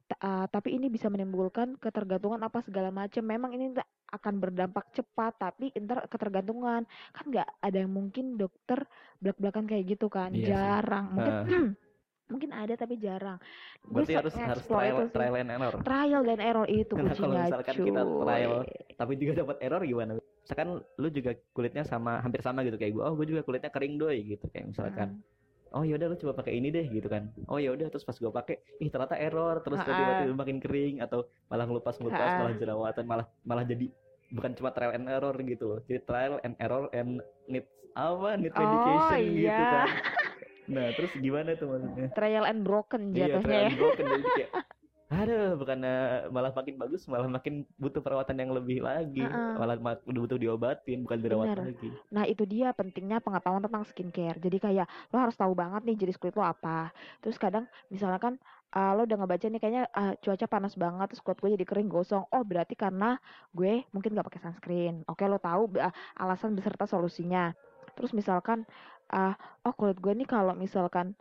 [0.09, 3.23] Ta- ah, tapi ini bisa menimbulkan ketergantungan apa segala macam.
[3.26, 3.65] Memang ini
[4.13, 8.86] akan berdampak cepat, tapi ntar ketergantungan kan nggak ada yang mungkin dokter
[9.21, 10.30] belak-belakan kayak gitu kan.
[10.30, 10.53] Iya sih.
[10.53, 11.05] Jarang.
[11.17, 11.73] Mungkin Heeh.
[12.26, 13.38] mungkin ada tapi jarang.
[13.86, 15.82] Berarti harus harus trial trial and error.
[15.86, 18.69] Trial dan error itu Nah, kalau misalkan kita trial, cuy.
[18.97, 20.11] tapi juga dapat error gimana?
[20.17, 23.97] Misalkan lu juga kulitnya sama hampir sama gitu kayak gue oh gue juga kulitnya kering
[23.97, 25.09] doi gitu kayak misalkan.
[25.17, 25.34] Hmm.
[25.76, 27.30] oh yaudah lu coba pakai ini deh gitu kan.
[27.51, 31.67] Oh yaudah terus pas gue pakai ih ternyata error terus tiba-tiba makin kering atau malah
[31.67, 33.91] ngelupas ngelupas malah jerawatan malah malah jadi
[34.32, 35.80] bukan cuma trial and error gitu loh.
[35.84, 38.39] Jadi trial and error and needs apa?
[38.39, 39.59] Need Oh, medication gitu iya.
[39.59, 39.88] kan
[40.66, 43.68] nah terus gimana tuh maksudnya Trial and broken iya jatuhnya trial ya.
[43.70, 44.51] and broken jadi kayak
[45.05, 45.95] aduh bukannya
[46.34, 49.53] malah makin bagus malah makin butuh perawatan yang lebih lagi Ha-ha.
[49.53, 51.70] malah ma- butuh diobatin bukan dirawat Benar.
[51.70, 54.41] lagi Nah itu dia pentingnya pengetahuan tentang skincare.
[54.41, 56.89] Jadi kayak lo harus tahu banget nih jenis kulit lo apa.
[57.22, 58.34] Terus kadang misalnya kan
[58.74, 61.89] uh, lo udah ngebaca nih kayaknya uh, cuaca panas banget terus kulit gue jadi kering
[61.91, 62.26] gosong.
[62.34, 63.22] Oh berarti karena
[63.53, 65.05] gue mungkin gak pakai sunscreen.
[65.05, 67.53] Oke lo tahu uh, alasan beserta solusinya.
[67.93, 68.66] Terus misalkan
[69.14, 69.34] uh,
[69.66, 71.18] oh kulit gue nih kalau misalkan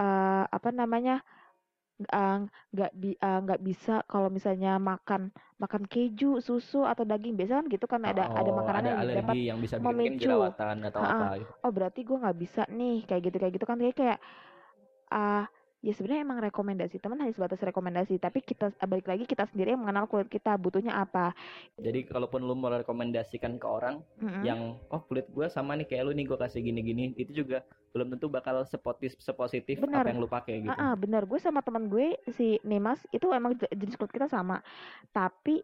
[0.00, 1.22] uh, apa namanya
[2.14, 5.30] uh, nggak bi uh, nggak bisa kalau misalnya makan
[5.62, 8.98] makan keju, susu atau daging biasa kan gitu kan ada ada Oh, makanan ada yang
[9.14, 10.22] dapat alergi yang bisa bikin memicu.
[10.22, 11.14] jerawatan atau Ha-ha.
[11.14, 11.26] apa
[11.64, 14.18] oh berarti gue nggak bisa nih kayak gitu kayak gitu kan kayak kayak
[15.12, 15.44] ah
[15.78, 19.86] ya sebenarnya emang rekomendasi teman hanya sebatas rekomendasi tapi kita balik lagi kita sendiri yang
[19.86, 21.30] mengenal kulit kita butuhnya apa
[21.78, 24.42] Jadi kalaupun lu mau rekomendasikan ke orang Mm-mm.
[24.42, 27.62] yang oh kulit gue sama nih kayak lu nih gue kasih gini-gini itu juga
[27.94, 30.02] belum tentu bakal sepotis sepositif Benar.
[30.02, 30.74] apa yang lu pakai gitu.
[30.74, 34.58] Ah, bener gue sama teman gue si Nemas itu emang je- jenis kulit kita sama
[35.14, 35.62] tapi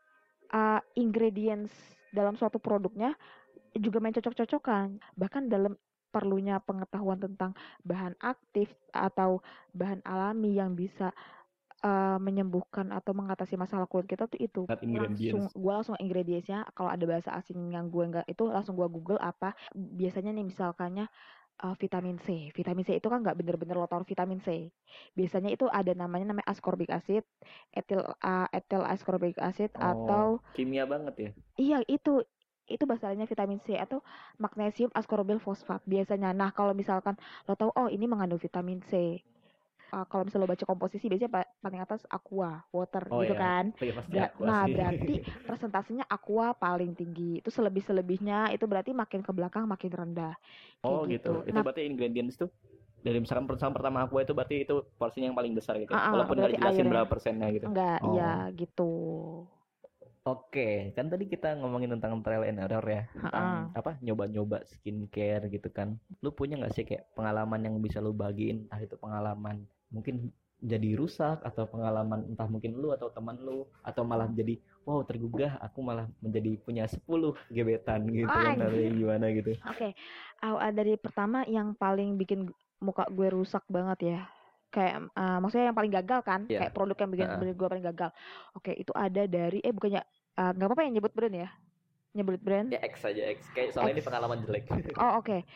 [0.55, 1.75] ah, ingredients
[2.15, 3.19] dalam suatu produknya
[3.75, 5.75] juga main cocok-cocokan bahkan dalam
[6.15, 7.51] perlunya pengetahuan tentang
[7.83, 9.43] bahan aktif atau
[9.75, 11.11] bahan alami yang bisa
[11.83, 14.63] ah, menyembuhkan atau mengatasi masalah kulit kita tuh itu
[14.95, 19.21] langsung gue langsung ingredientsnya kalau ada bahasa asing yang gue nggak itu langsung gue google
[19.21, 21.07] apa biasanya nih misalkannya
[21.63, 22.51] uh, vitamin C.
[22.57, 24.73] Vitamin C itu kan nggak bener-bener lo tahu vitamin C.
[25.15, 27.23] Biasanya itu ada namanya namanya ascorbic acid,
[27.71, 31.31] etil uh, etil ascorbic acid Oh, atau kimia banget ya.
[31.59, 32.23] iya itu
[32.69, 34.01] itu bahasanya vitamin C atau
[34.41, 36.33] magnesium ascorbyl fosfat biasanya.
[36.33, 37.15] Nah, kalau misalkan
[37.47, 39.21] lo tahu oh ini mengandung vitamin C.
[39.95, 43.39] Uh, kalau misalnya lo baca komposisi biasanya pa- paling atas aqua, water Oh gitu ya,
[43.39, 43.65] kan.
[43.79, 44.75] iya pasti Berat- aqua nah, sih.
[44.75, 45.13] berarti
[45.49, 47.39] presentasinya aqua paling tinggi.
[47.39, 50.35] Itu selebih-selebihnya itu berarti makin ke belakang makin rendah.
[50.83, 51.31] Kayak Oh gitu.
[51.47, 52.51] Itu Nah, berarti ingredients tuh
[53.05, 55.93] dari misalkan pertama pertama aqua itu berarti itu porsinya yang paling besar gitu.
[55.95, 56.91] Ah, ah, Walaupun nggak dijelasin airnya.
[56.91, 57.67] berapa persennya gitu.
[57.71, 58.11] enggak, Oh.
[58.11, 58.25] iya
[58.59, 58.83] gitu.
[60.25, 65.69] Oke, kan tadi kita ngomongin tentang trial and error ya, tentang apa nyoba-nyoba skincare gitu
[65.69, 66.01] kan.
[66.25, 68.65] Lu punya nggak sih kayak pengalaman yang bisa lu bagiin?
[68.65, 70.33] Entah itu pengalaman mungkin
[70.65, 74.57] jadi rusak atau pengalaman entah mungkin lu atau teman lu atau malah jadi
[74.89, 79.53] wow tergugah aku malah menjadi punya 10 gebetan gitu Oh, kan dari gimana gitu.
[79.69, 79.93] Oke,
[80.41, 82.49] aw- ah, dari pertama yang paling bikin
[82.81, 84.21] muka gue rusak banget ya.
[84.75, 86.41] Kayak ah, maksudnya yang paling gagal kan?
[86.51, 86.67] Iya.
[86.67, 88.11] Kayak produk yang bikin bikin gue paling gagal.
[88.53, 90.03] Oke, itu ada dari eh bukannya
[90.35, 91.49] nggak apa-apa ya nyebut brand ya?
[92.11, 92.69] Nyebut brand.
[92.75, 93.39] Ya X aja X.
[93.55, 94.67] Kayak soalnya ini pengalaman jelek.
[94.99, 95.47] Oh, oke.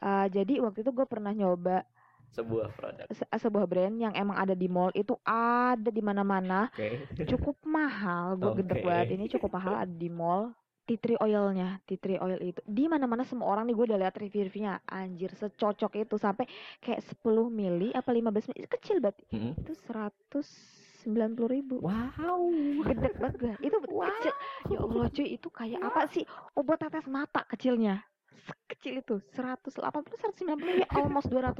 [0.00, 1.84] Ah, jadi waktu itu gue pernah nyoba
[2.32, 3.04] Sebuah produk.
[3.12, 7.28] se- sebuah brand yang emang ada di mall itu ada di mana-mana Oke.
[7.28, 8.88] cukup mahal gue gedek Oke.
[8.88, 10.56] banget ini cukup mahal ada di mall
[10.92, 12.60] tea tree oilnya tea tree oil itu.
[12.68, 16.44] Di mana-mana semua orang nih gue udah lihat review-reviewnya anjir secocok itu sampai
[16.78, 18.68] kayak 10 mili apa 15 mili.
[18.68, 19.24] Kecil banget.
[19.32, 19.56] Mm-mm.
[19.56, 21.08] itu 190
[21.48, 21.80] ribu.
[21.80, 22.44] Wow.
[22.84, 24.34] gede banget gue itu kecil.
[24.68, 26.24] Ya Allah cuy itu kayak apa sih?
[26.52, 28.04] Obat tetes mata kecilnya.
[28.44, 29.16] Sekecil itu.
[29.32, 30.44] 180 190
[30.76, 31.56] ya almost 200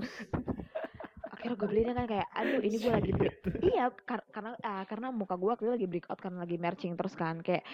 [1.32, 3.36] akhirnya gue belinya kan kayak aduh ini gue lagi break.
[3.64, 7.42] Iya kar- karena ah, karena muka gue waktu lagi breakout karena lagi merching terus kan.
[7.42, 7.66] Kayak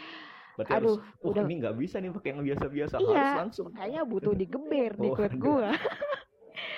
[0.58, 3.06] Berarti Aduh, harus, wah udah- ini nggak bisa nih pakai yang biasa-biasa, Iya.
[3.06, 3.66] harus langsung.
[3.70, 5.38] kayaknya butuh digeber di Oh, kulit aduh.
[5.40, 5.68] gue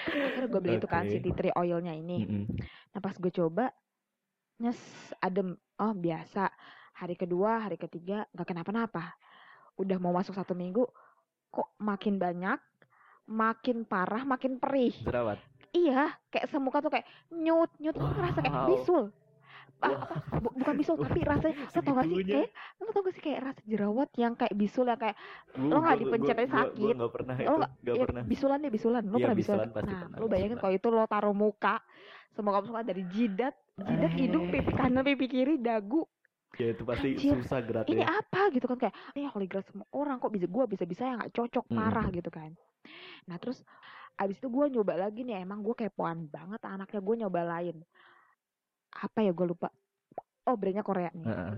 [0.03, 2.45] akhirnya gue beli itu kan si tea tree oilnya ini Mm-mm.
[2.91, 3.73] Nah pas gue coba
[4.59, 4.77] nyes
[5.19, 6.53] adem oh biasa
[6.95, 9.17] hari kedua hari ketiga nggak kenapa-napa
[9.75, 10.85] udah mau masuk satu minggu
[11.49, 12.61] kok makin banyak
[13.25, 15.41] makin parah makin perih Jerawat.
[15.71, 18.69] iya kayak semuka tuh kayak nyut nyut Lo ngerasa kayak Wow.
[18.69, 19.05] bisul
[19.81, 23.15] Ah, apa, bu- bukan bisul tapi rasanya lo tau gak sih kayak lo tau gak
[23.17, 25.17] sih kayak rasa jerawat yang kayak bisul yang kayak
[25.51, 26.77] Gua- Lo gua- dipencet gua- sakit.
[26.77, 28.23] Gua nggak pernah lo nggak ya, pernah.
[28.23, 30.89] bisulan deh bisulan lo Iya, pernah bisulan bisulan pasti nah pernah, lo bayangin kalau itu
[30.89, 31.77] lo taruh muka
[32.31, 34.51] semua kamu suka dari jidat jidat hidung Eh.
[34.53, 36.05] pipi kanan pipi kiri dagu
[36.53, 38.07] Ya itu pasti Anjir, susah ini geraknya.
[38.11, 41.19] apa gitu kan kayak ini holy grail semua orang kok bisa gua bisa bisa yang
[41.19, 41.79] nggak cocok Mm-mm.
[41.79, 42.51] parah gitu kan
[43.25, 43.63] nah terus
[44.15, 47.77] abis itu gua nyoba lagi nih emang gue kepoan banget anaknya gue nyoba lain
[49.01, 49.73] apa ya gue lupa.
[50.49, 51.27] Oh brandnya Korea nih.
[51.27, 51.53] Heeh.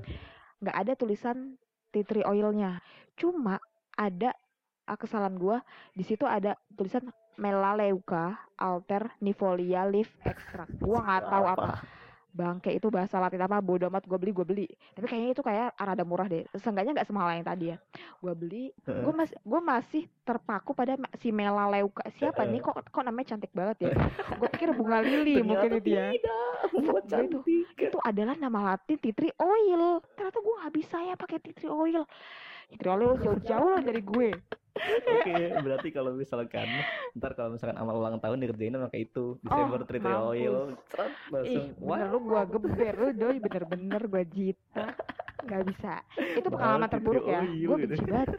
[0.62, 1.58] nggak ada tulisan
[1.90, 2.78] tea tree oilnya.
[3.18, 3.58] Cuma
[3.98, 4.30] ada
[4.86, 5.58] ah, kesalahan gua
[5.92, 10.70] di situ ada tulisan melaleuca alternifolia leaf extract.
[10.78, 11.68] Gua nggak tahu apa
[12.32, 13.60] bangke itu bahasa latin apa?
[13.60, 14.66] Bodo amat gue beli gue beli.
[14.90, 16.48] Tapi kayaknya itu kayak rada murah deh.
[16.54, 17.76] Seenggaknya nggak semahal yang tadi ya.
[18.18, 18.64] Gue beli
[18.98, 22.60] gue masih gue masih terpaku pada si melaleuca siapa nih?
[22.62, 23.92] Kok kok namanya cantik banget ya?
[24.34, 26.08] Gue pikir bunga lili mungkin itu ya.
[27.22, 27.44] itu-
[27.88, 29.84] itu adalah nama latin tea tree oil.
[30.12, 32.02] Ternyata gue nggak bisa ya pakai tea tree oil.
[32.66, 34.28] Tea tree oil jauh-jauh lah dari gue
[34.72, 36.64] Oke, berarti kalau misalkan
[37.12, 40.56] ntar kalau misalkan amal ulang tahun dikerjain pakai itu December Oh, Tree Oil,
[40.88, 44.86] seret, langsung ih bener lu gue geber lu doi bener-bener gue jita.
[45.42, 45.94] Nggak bisa.
[46.16, 47.42] Itu pengalaman terburuk ya.
[47.44, 47.90] gue gitu.
[47.92, 48.38] benci banget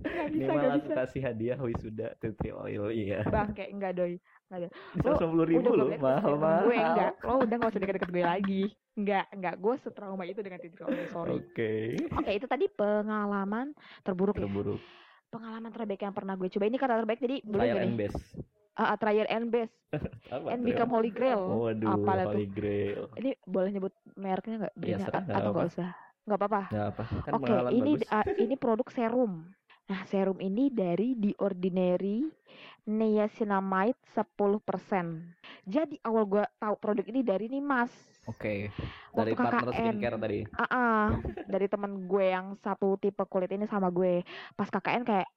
[0.00, 0.94] Nggak Ini bisa malah bisa.
[0.96, 3.20] kasih hadiah wisuda Tree Oil, iya.
[3.26, 4.16] bangke enggak doi
[4.50, 4.66] Lu
[4.98, 6.64] Seratus puluh ribu liat mahal mahal.
[6.66, 8.62] gue enggak lo udah gak usah deket-deket gue lagi.
[8.96, 11.30] Enggak enggak gue setrauma itu dengan tea tree oil sorry.
[11.36, 11.72] Oke,
[12.10, 14.44] oke itu tadi pengalaman terburuk ya.
[14.44, 14.80] Terburuk.
[15.30, 16.64] pengalaman terbaik yang pernah gue coba.
[16.66, 18.18] Ini kata terbaik jadi boleh Trial nggak and best.
[18.74, 19.74] Ah, ah, trial and best
[20.34, 20.46] Apa?
[20.50, 20.66] and tuh?
[20.66, 21.38] become holy grail.
[21.38, 22.34] Oh, waduh, apalah tuh?
[22.34, 23.02] Holy Grail.
[23.14, 24.74] ini boleh nyebut mereknya nggak?
[24.74, 25.90] Iya, brandnya serah, A- nggak atau nggak usah?
[26.20, 26.62] Nggak apa-apa.
[26.66, 29.32] Nggak apa, kan oke pengalaman ini ah, ini produk serum
[29.90, 32.22] nah serum ini dari The Ordinary
[32.86, 34.46] niacinamide 10%
[35.66, 37.90] jadi awal gue tahu produk ini dari nih mas
[38.28, 38.70] Oke,
[39.16, 39.96] waktu dari partner KKN.
[39.96, 40.38] skincare tadi.
[40.54, 41.06] Ah, ah,
[41.48, 44.20] dari temen gue yang satu tipe kulit ini sama gue.
[44.54, 45.28] Pas KKN kayak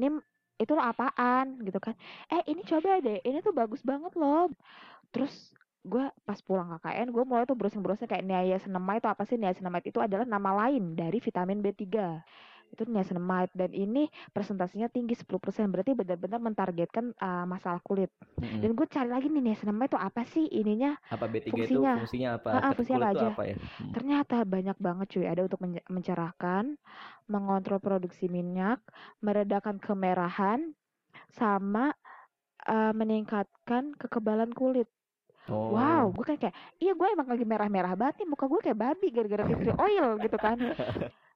[0.00, 0.16] ini
[0.56, 1.60] itu lo apaan?
[1.60, 1.92] Gitu kan.
[2.32, 4.48] Eh ini coba deh ini tuh bagus banget loh.
[5.12, 5.52] Terus
[5.86, 9.36] gue pas pulang KKN gue mulai tuh browsing browsing kayak niacinamide itu apa sih?
[9.36, 11.84] Niacinamide itu adalah nama lain dari vitamin B3
[12.68, 18.60] itu niacinamide dan ini presentasinya tinggi 10% berarti benar-benar mentargetkan ah, masalah kulit Mm-mm.
[18.60, 21.92] dan gue cari lagi nih niacinamide itu apa sih ininya Apa B3 itu fungsinya.
[22.02, 22.48] fungsinya apa?
[22.50, 23.28] Ke fungsinya apa aja?
[23.32, 23.56] apa ya?
[23.56, 23.92] Hmm.
[23.94, 26.64] Ternyata banyak banget cuy, ada untuk men- mencerahkan,
[27.26, 28.82] mengontrol produksi minyak,
[29.20, 30.74] meredakan kemerahan,
[31.32, 31.94] sama
[32.66, 34.88] eh, meningkatkan kekebalan kulit.
[35.46, 35.70] Oh.
[35.78, 39.06] Wow, gue kan kayak, iya gue emang lagi merah-merah banget nih, muka gue kayak babi
[39.14, 40.58] gara-gara tea oil gitu kan.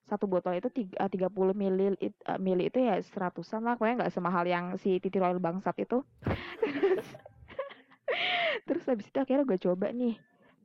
[0.08, 4.14] Satu botol itu tiga, tiga puluh mili, eh, mili itu ya seratusan lah, pokoknya nggak
[4.14, 6.02] semahal yang si tree oil bangsat itu.
[8.66, 10.18] Terus habis itu akhirnya gue coba nih,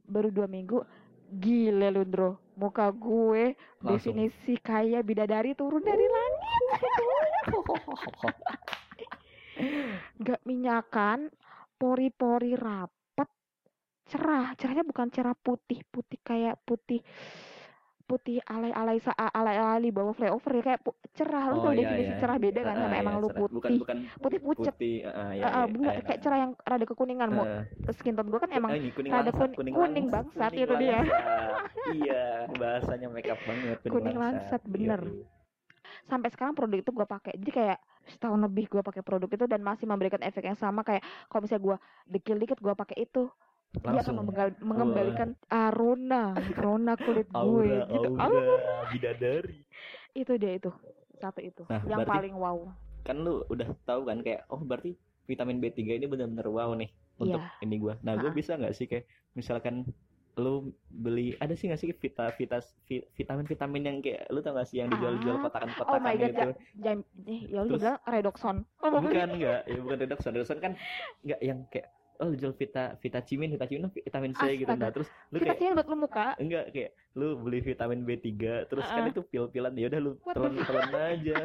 [0.09, 0.81] baru dua minggu,
[1.29, 4.17] gile lu Ndro, muka gue Langsung.
[4.17, 6.81] definisi kayak bidadari turun dari langit.
[10.19, 11.29] Nggak minyakan,
[11.77, 13.29] pori-pori rapet,
[14.09, 14.57] cerah.
[14.57, 17.05] Cerahnya bukan cerah putih-putih kayak putih
[18.05, 20.81] putih alay-alay sa alay-alay di bawah flyover ya kayak
[21.17, 22.19] cerah lu Oh, tau iya, definisi iya.
[22.21, 24.95] cerah beda kan Ah, sama iya, emang lu putih Bukan bukan putih pucet putih.
[25.03, 26.01] ah, iya, iya, bunga iya.
[26.05, 29.29] kayak cerah yang rada kekuningan mau Eh, skin tone gue kan emang ini kuning rada
[29.33, 30.99] langsat, kun- kuning, kuning bangsat, kuning itu dia.
[31.97, 33.77] iya, bahasanya makeup banget.
[33.89, 35.01] Kuning langsat, bener.
[35.01, 35.25] Iya,
[36.05, 39.61] sampai sekarang produk itu gue pakai jadi kayak setahun lebih gue pakai produk itu dan
[39.61, 41.77] masih memberikan efek yang sama kayak kalau misalnya gue
[42.09, 43.25] dekil dikit gue pakai itu
[43.77, 44.17] dia akan Langsung.
[44.61, 46.23] mengembalikan arona
[46.55, 48.55] rona kulit gue Aura, gitu aura,
[48.89, 49.57] bidadari.
[50.13, 50.71] itu dia itu
[51.15, 52.57] satu itu Nah, yang berarti- paling wow
[53.01, 57.37] Kan lu udah tahu kan kayak oh berarti vitamin B3 ini benar-benar wow nih untuk
[57.37, 57.61] Iya.
[57.61, 57.93] ini gua.
[58.01, 58.35] Nah, gua Ha-ha.
[58.35, 59.85] bisa nggak sih kayak misalkan
[60.35, 64.67] lu beli ada sih nggak sih vita, vita, vi- vitamin-vitamin yang kayak lu tau gak
[64.67, 65.41] sih yang dijual-jual Ah.
[65.43, 66.49] kotakan-kotakan Oh my God, gitu.
[66.77, 70.73] jam eh ya lu bilang redoxon oh, bukan enggak ya bukan redoxon redoxon kan
[71.21, 74.81] enggak yang kayak oh lu jual vita vitacimin vitacimin vitamin C gitu Astaga.
[74.81, 76.27] nah terus lu kita kayak sih buat lu muka?
[76.37, 78.27] Enggak kayak lu beli vitamin B3
[78.65, 79.11] terus kan Ah.
[79.11, 81.37] itu pil-pilan ya udah lu What the telan telan aja.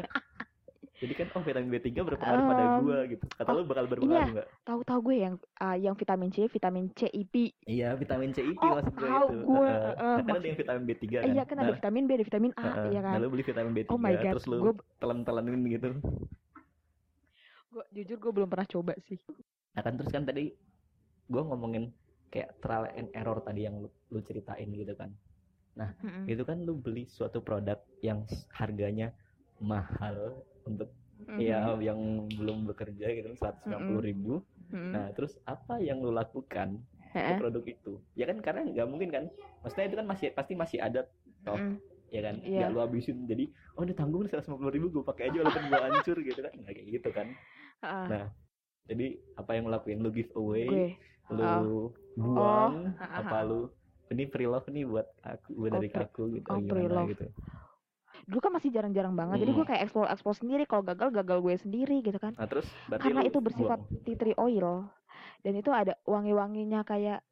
[1.01, 3.25] Jadi kan oh vitamin B3 berpengaruh pada Um, gua gitu.
[3.33, 4.29] Kata oh, lu bakal berpengaruh ya.
[4.31, 4.49] enggak?
[4.63, 8.77] Tahu-tahu gue yang ah, yang vitamin C vitamin C IP iya vitamin C itu Oh,
[8.77, 9.39] maksud gue tahu itu.
[9.43, 11.23] gue, eh, Nah, kan ada yang vitamin B3 kan?
[11.25, 12.87] Iya kan ada nah, vitamin B ada vitamin A heeh.
[12.93, 14.59] iya nah kan lu beli vitamin B3 oh my god terus lu
[14.97, 15.89] telan-telanin gitu.
[17.71, 19.17] Gue jujur gue belum pernah coba sih
[19.75, 20.51] Nah kan terus kan tadi
[21.31, 21.95] gue ngomongin
[22.31, 25.11] kayak trial and error tadi yang lu, lu ceritain gitu kan.
[25.79, 26.27] Mm-mm.
[26.29, 29.15] Itu kan lu beli suatu produk yang harganya
[29.61, 30.91] mahal untuk
[31.31, 31.37] Mhm.
[31.37, 32.01] ya yang
[32.33, 34.43] belum bekerja gitu seratus ribu.
[34.73, 34.93] Mm-mm.
[34.93, 36.81] Nah terus apa yang lu lakukan
[37.13, 37.37] ke Heeh.
[37.39, 37.93] produk itu?
[38.17, 39.25] Ya kan karena nggak mungkin kan.
[39.63, 41.07] Maksudnya itu kan masih pasti masih ada
[41.47, 41.77] toh Mm-mm.
[42.11, 42.37] ya kan.
[42.43, 42.67] Iya.
[42.67, 43.45] Nggak lu habisin jadi
[43.79, 46.53] oh ini tanggung seratus ribu gue pakai aja walaupun gue hancur gitu kan.
[46.57, 47.27] Nggak kayak gitu kan.
[47.85, 48.07] Heeh.
[48.11, 48.25] Nah,
[48.91, 49.07] Jadi
[49.39, 49.99] apa yang lu lakuin?
[50.03, 50.67] Lu give away?
[50.67, 50.89] gue?
[51.31, 53.71] lu buang ah, apa lu
[54.11, 57.11] ini pre love nih buat aku buat Oh, dari aku gitu oh, gimana pre-love.
[57.15, 57.27] gitu.
[58.27, 60.67] Dulu kan masih jarang-jarang banget jadi gue kayak explore explore sendiri.
[60.67, 62.35] Kalau gagal gagal gue sendiri gitu kan.
[62.35, 64.03] Nah terus berarti karena itu bersifat buang.
[64.03, 64.91] tea tree oil
[65.47, 67.23] dan itu ada wangi-wanginya kayak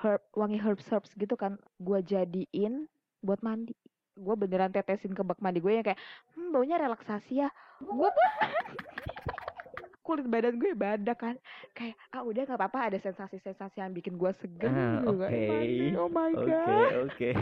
[0.00, 1.60] herb wangi herbs herbs gitu kan.
[1.76, 2.88] Gue jadiin
[3.20, 3.76] buat mandi.
[4.18, 6.00] Gue beneran tetesin ke bak mandi gue yang kayak
[6.34, 7.52] hmm, baunya relaksasi ya.
[7.84, 8.28] Gue tuh
[10.08, 11.36] kulit badan gue badak kan.
[11.76, 15.12] Kayak ah udah nggak apa-apa ada sensasi-sensasi yang bikin gue segan Ah, gitu.
[15.12, 15.28] Kan.
[15.28, 15.44] oke.
[15.44, 16.92] Mandi, oh my oke god.
[17.04, 17.30] oke.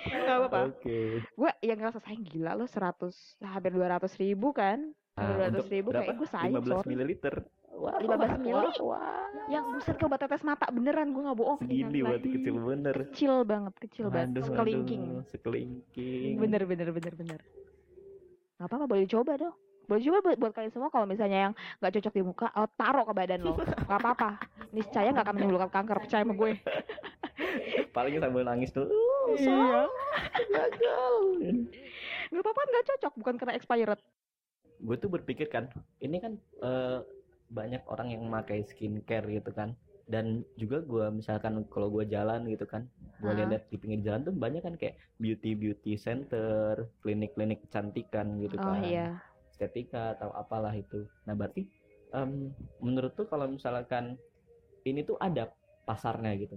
[0.00, 0.60] Nggak apa-apa.
[0.72, 0.98] Oke.
[1.36, 3.12] Gue yang ngerasa sayang gila lo 100
[3.44, 4.90] hampir 200 ribu kan?
[5.14, 6.88] Ah, 200 untuk ribu kayak gue sayang 15 sorry.
[6.88, 7.34] mililiter.
[7.70, 8.52] Wah, 15 mili?
[8.52, 9.24] wah, wah.
[9.48, 11.58] yang buset ke tetes mata beneran gue nggak bohong.
[11.64, 12.96] Segini berarti kecil bener.
[13.08, 14.44] Kecil banget kecil banget.
[14.44, 15.04] Sekelingking.
[15.28, 16.32] sekelingking.
[16.36, 17.40] Bener bener bener bener.
[18.56, 19.56] Nggak apa-apa boleh coba dong
[19.90, 23.02] boleh coba buat, buat kalian semua kalau misalnya yang nggak cocok di muka oh, taruh
[23.02, 23.58] ke badan lo.
[23.58, 24.38] Nggak apa-apa.
[24.70, 26.54] Niscaya nggak akan menimbulkan kanker percaya sama gue.
[27.98, 29.90] Paling sambil nangis tuh uh, iya.
[30.46, 31.14] gagal.
[32.30, 33.12] Nggak apa-apa nggak cocok.
[33.18, 33.98] Bukan karena expired.
[34.78, 35.66] Gue tuh berpikir kan
[35.98, 37.02] ini kan eh,
[37.50, 39.74] banyak orang yang memakai skincare gitu kan.
[40.06, 42.86] Dan juga gue misalkan kalau gue jalan gitu kan
[43.20, 48.56] gue lihat di pinggir jalan tuh banyak kan kayak beauty beauty center klinik-klinik kecantikan gitu
[48.56, 48.80] oh kan.
[48.80, 49.20] iya
[49.60, 51.04] estetika atau apalah itu.
[51.28, 51.68] Nah berarti
[52.16, 52.48] em,
[52.80, 54.16] menurut tuh kalau misalkan
[54.88, 55.52] ini tuh ada
[55.84, 56.56] pasarnya gitu.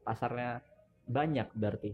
[0.00, 0.64] Pasarnya
[1.04, 1.92] banyak berarti.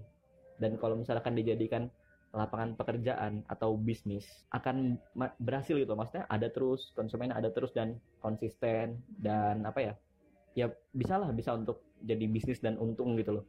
[0.62, 1.90] Dan kalau misalkan dijadikan
[2.30, 4.94] lapangan pekerjaan atau bisnis akan
[5.42, 5.98] berhasil gitu.
[5.98, 9.94] Maksudnya ada terus konsumen ada terus dan konsisten dan apa ya?
[10.54, 13.46] Ya bisa lah bisa untuk jadi bisnis dan untung gitu loh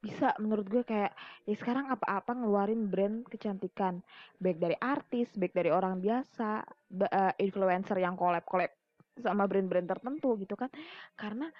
[0.00, 1.12] bisa menurut gue kayak
[1.44, 4.00] ya sekarang apa-apa ngeluarin brand kecantikan.
[4.40, 6.64] Baik dari artis baik dari orang biasa
[7.10, 8.72] eh, influencer yang collab collab
[9.20, 10.72] sama brand-brand tertentu gitu kan.
[11.18, 11.50] Karena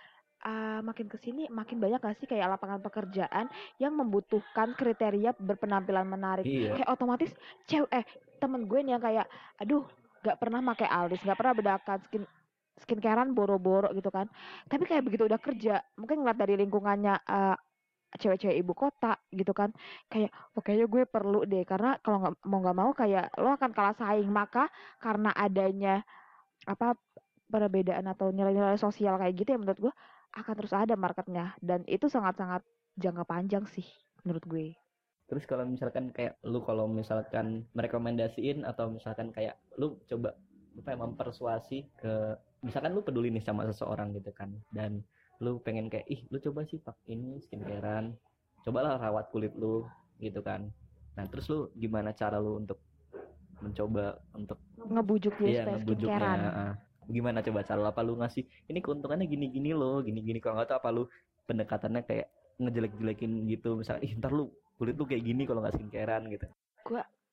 [0.42, 6.08] eh, makin ke sini makin banyak gak sih kayak lapangan pekerjaan yang membutuhkan kriteria berpenampilan
[6.08, 6.46] menarik.
[6.46, 6.80] Iya.
[6.80, 7.30] Kayak otomatis
[7.68, 8.06] cewek eh
[8.40, 9.26] temen gue nih yang kayak
[9.60, 9.84] aduh
[10.22, 12.24] gak pernah pakai alis gak pernah bedakan skin
[12.82, 14.26] skincarean boro-boro gitu kan.
[14.66, 17.56] Tapi kayak begitu udah kerja mungkin ngeliat dari lingkungannya eh,
[18.18, 19.72] cewek-cewek ibu kota gitu kan.
[20.08, 23.70] Kayak oh kayaknya gue perlu deh karena kalau nggak mau nggak mau kayak lo akan
[23.72, 24.28] kalah saing.
[24.28, 24.68] Maka
[25.00, 26.04] karena adanya
[26.68, 26.96] apa
[27.48, 29.94] perbedaan atau nilai-nilai sosial kayak gitu ya menurut gue
[30.32, 31.56] akan terus ada marketnya.
[31.60, 32.64] Dan itu sangat-sangat
[32.96, 33.86] jangka panjang sih
[34.24, 34.66] menurut gue.
[35.32, 40.36] Terus kalau misalkan kayak lu kalau misalkan merekomendasiin atau misalkan kayak lu coba
[40.76, 45.00] apa ya, mempersuasi ke misalkan lu peduli nih sama seseorang gitu kan dan
[45.42, 48.14] lu pengen kayak ih lu coba sih pak ini skincarean
[48.62, 49.82] cobalah rawat kulit lu
[50.22, 50.70] gitu kan
[51.18, 52.78] nah terus lu gimana cara lu untuk
[53.58, 56.74] mencoba untuk ngebujuk dia supaya ngebujuknya ah.
[57.10, 57.88] gimana coba cara lu?
[57.90, 61.02] apa lu ngasih ini keuntungannya gini gini loh gini gini kalau nggak tahu apa lu
[61.50, 62.30] pendekatannya kayak
[62.62, 64.46] ngejelek-jelekin gitu misalnya ih ntar lu
[64.78, 66.46] kulit lu kayak gini kalau nggak skincarean gitu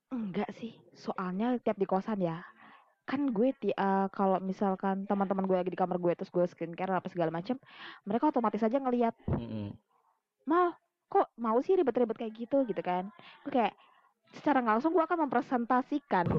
[0.10, 2.42] enggak sih soalnya tiap di kosan ya
[3.10, 6.94] kan gue ti eh, kalau misalkan teman-teman gue lagi di kamar gue terus gue skincare
[6.94, 7.58] apa segala macam
[8.06, 9.74] mereka otomatis aja ngelihat Mm-mm.
[10.46, 10.78] mal
[11.10, 13.10] kok mau sih ribet-ribet kayak gitu gitu kan
[13.42, 13.74] gue kayak
[14.30, 16.30] secara nggak langsung gue akan mempresentasikan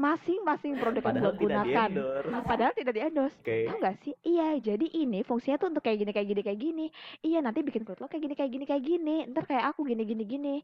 [0.00, 4.14] masing-masing produk yang gue tidak gunakan endorse padahal tidak di endorse oke Tahu nggak sih?
[4.24, 6.86] Iya, jadi ini fungsinya tuh untuk kayak gini, kayak gini, kayak gini.
[7.20, 9.16] Iya, nanti bikin kulit lo kayak gini, kayak gini, kayak gini.
[9.28, 10.54] Ntar kayak aku gini, gini, gini.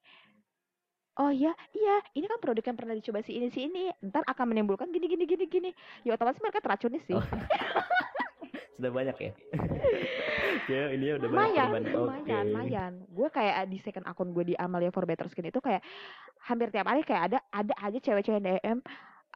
[1.14, 1.96] Oh iya, iya.
[2.10, 3.86] Ini kan produk yang pernah dicoba si ini, si ini.
[4.02, 5.70] Ntar akan menimbulkan gini, gini, gini, gini.
[6.02, 7.14] Ya otomatis mereka teracuni sih.
[7.14, 7.22] Oh,
[8.74, 9.32] sudah banyak ya
[10.72, 12.92] ya ini udah banyak lumayan, oke lumayan, lumayan.
[13.06, 15.82] Gue kayak di second akun gue di Amalia for Better Skin itu kayak
[16.42, 18.82] hampir tiap hari kayak ada ada aja cewek-cewek DM.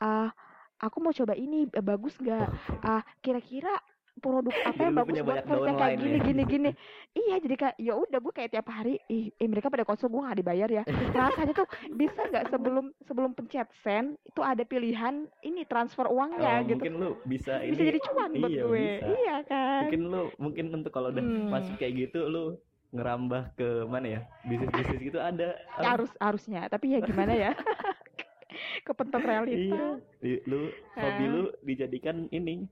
[0.02, 0.34] Ah,
[0.82, 2.48] aku mau coba ini bagus nggak?
[2.82, 3.70] Ah, kira-kira
[4.18, 6.24] produk apa yang bagus buat yang kayak gini ya?
[6.24, 6.70] gini gini.
[7.18, 10.22] Iya jadi kayak ya udah gue kayak tiap hari ih eh, mereka pada konsol gue
[10.22, 10.82] nggak dibayar ya.
[11.10, 16.62] Rasanya tuh bisa nggak sebelum sebelum pencet send itu ada pilihan ini transfer uangnya Oh,
[16.62, 16.78] gitu.
[16.78, 18.78] mungkin lu bisa ini bisa jadi cuan buat iya, gue.
[18.78, 19.06] bisa.
[19.18, 19.80] iya kan?
[19.82, 21.48] Mungkin lu mungkin untuk kalau udah Hmm.
[21.50, 22.44] masuk kayak gitu lu
[22.88, 24.20] ngerambah ke mana ya?
[24.44, 26.60] Bisnis bisnis gitu ada Ya, harus harusnya.
[26.68, 27.52] Tapi ya gimana ya?
[28.86, 30.40] Kepentok realita iya.
[30.46, 30.60] Lu
[30.94, 32.64] hobi lu dijadikan ini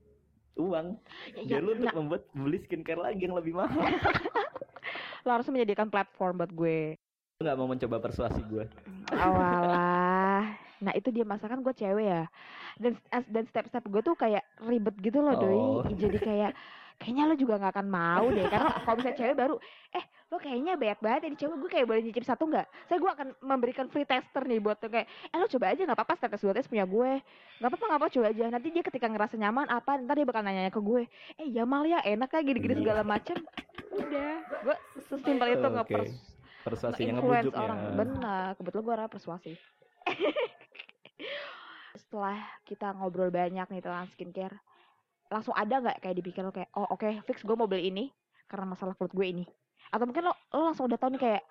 [0.57, 0.87] uang.
[1.33, 3.77] Ya, biar lu untuk nah, membuat beli skincare lagi yang lebih mahal.
[5.25, 6.97] Lo harus menjadikan platform buat gue.
[7.37, 8.65] Lu nggak mau mencoba persuasi gue.
[9.13, 10.57] Awalah.
[10.77, 12.23] Nah itu dia masakan gue cewek ya.
[12.77, 15.41] Dan dan step-step gue tuh kayak ribet gitu loh Oh.
[15.41, 16.51] doi jadi kayak
[16.97, 19.55] kayaknya lo juga nggak akan mau deh karena kalau misalnya cewek baru
[19.93, 22.67] eh lo kayaknya banyak banget ya cewek gue kayak boleh nyicip satu nggak?
[22.91, 25.95] Saya gue akan memberikan free tester nih buat lo kayak eh lo coba aja nggak
[25.95, 27.11] apa-apa tetes dua tes punya gue.
[27.63, 28.43] Nggak apa-apa nggak apa coba aja.
[28.51, 31.07] Nanti dia ketika ngerasa nyaman apa ntar dia bakal nanya ke gue.
[31.39, 32.81] Eh ya mal ya enak kayak gini-gini Iya.
[32.83, 33.37] segala macem.
[33.95, 34.33] Udah
[34.67, 34.75] gue
[35.07, 35.75] sesimpel itu Oke.
[35.79, 36.11] ngepers
[36.67, 37.79] persuasinya influence ngebujuknya orang.
[37.95, 39.57] Benar kebetulan gue orang persuasif
[42.03, 42.37] setelah
[42.67, 44.55] kita ngobrol banyak nih tentang skincare
[45.27, 48.05] langsung ada nggak kayak dipikir lo kayak oh oke fix gue mau beli ini
[48.47, 49.45] karena masalah kulit gue ini.
[49.91, 51.43] Atau mungkin lo lo langsung udah tahu nih kayak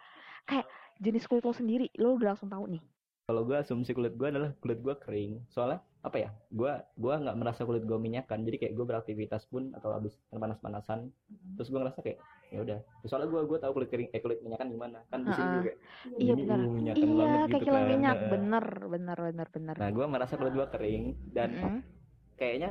[0.45, 0.67] kayak
[0.97, 2.83] jenis kulit lo sendiri lo udah langsung tahu nih?
[3.27, 5.45] Kalau gue asumsi kulit gue adalah kulit gue kering.
[5.51, 9.75] Soalnya apa ya gue gua nggak merasa kulit gue minyakan jadi kayak gue beraktivitas pun
[9.75, 11.11] atau habis panas-panasan
[11.59, 12.79] terus gue ngerasa kayak ya udah.
[13.05, 14.99] Soalnya gue gue tahu kulit kering eh kulit minyakan gimana.
[15.11, 15.73] Kan di sini juga
[16.17, 16.59] Iya, benar.
[16.63, 16.93] uh, iya
[17.51, 17.85] kayak gitu kan.
[17.91, 18.17] minyak.
[18.31, 21.05] Bener bener bener bener nah gue merasa kulit gue kering
[21.35, 21.79] dan Mm-mm.
[22.39, 22.71] kayaknya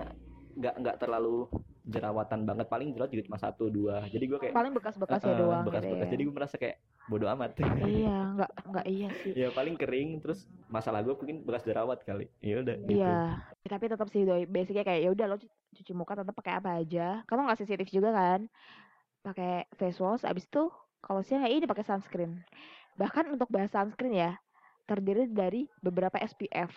[0.56, 1.52] nggak nggak terlalu
[1.86, 5.64] jerawatan banget paling jerawat juga cuma satu dua jadi gue kayak paling bekas-bekasnya Heeh, doang
[5.68, 6.14] bekas-bekas gitu ya.
[6.16, 7.52] jadi gue merasa kayak bodoh amat
[7.86, 10.40] iya nggak nggak iya sih ya paling kering terus
[10.72, 13.16] masalah gue mungkin bekas jerawat kali ya udah gitu Iya,
[13.70, 14.44] tapi tetap sih doi.
[14.50, 17.22] Basicnya kayak ya udah lo cu- cuci muka tetap pakai apa aja.
[17.26, 18.42] Kamu nggak sensitif juga kan?
[19.26, 20.22] Pakai face wash.
[20.26, 20.70] Abis itu
[21.02, 22.42] kalau siang ya ini pakai sunscreen.
[22.98, 24.32] Bahkan untuk bahas sunscreen ya
[24.86, 26.74] terdiri dari beberapa SPF.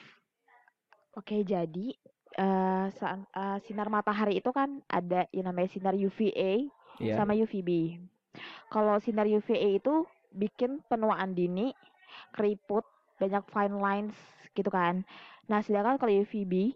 [1.16, 1.93] Oke, jadi
[2.39, 7.14] eh, sa- eh, sinar matahari itu kan ada yang namanya sinar UVA Iya.
[7.14, 7.99] sama UVB.
[8.70, 11.70] Kalau sinar UVA itu bikin penuaan dini,
[12.30, 12.82] keriput,
[13.18, 14.16] banyak fine lines
[14.53, 15.03] gitu kan.
[15.47, 16.74] Nah, sedangkan kalau UVB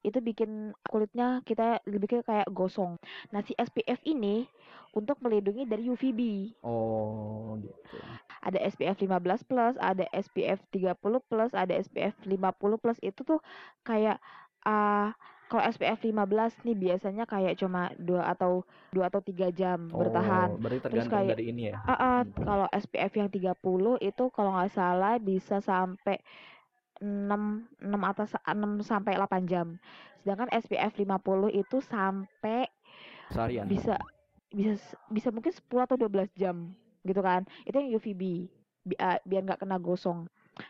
[0.00, 2.96] itu bikin kulitnya kita lebih ke kayak gosong.
[3.30, 4.48] Nah, si SPF ini
[4.90, 6.20] untuk melindungi dari UVB.
[6.64, 7.98] oh gitu
[8.40, 12.96] Ada SPF 15 plus, ada SPF 30 plus, ada SPF 50 plus.
[13.04, 13.38] Itu tuh
[13.84, 14.16] kayak
[14.62, 15.12] ah
[15.46, 20.54] kalau SPF 15 nih biasanya kayak cuma dua atau dua atau tiga jam bertahan.
[20.54, 22.30] Oh, berarti Terus tergantung kayak- dari ini ya ah, Hmm.
[22.38, 23.58] kalau SPF yang 30
[23.98, 26.22] itu kalau nggak salah bisa sampai
[27.00, 29.66] 6 6 atas 6 sampai 8 jam.
[30.20, 32.68] Sedangkan SPF 50 itu sampai
[33.28, 33.96] seharian bisa
[34.50, 34.76] bisa
[35.08, 37.42] bisa mungkin 10 atau 12 jam gitu kan.
[37.64, 38.22] Itu yang UVB
[38.82, 40.28] bi- ah, biar nggak kena gosong.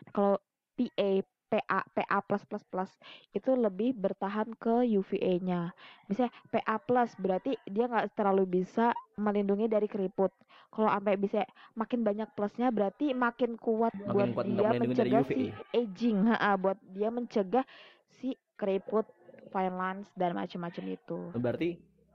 [0.09, 0.39] Kalau
[0.73, 1.21] PA
[1.51, 2.91] PA PA plus plus plus
[3.35, 5.75] itu lebih bertahan ke UVA-nya.
[6.07, 10.31] Misalnya PA plus berarti dia nggak terlalu bisa melindungi dari keriput.
[10.71, 11.43] Kalau sampai bisa
[11.75, 15.43] makin banyak plusnya berarti makin kuat Makin buat kuat dia mencegah si
[15.75, 17.65] aging, ha, buat dia mencegah
[18.07, 19.03] si keriput,
[19.51, 21.19] fine lines dan macam-macam itu.
[21.35, 21.69] Berarti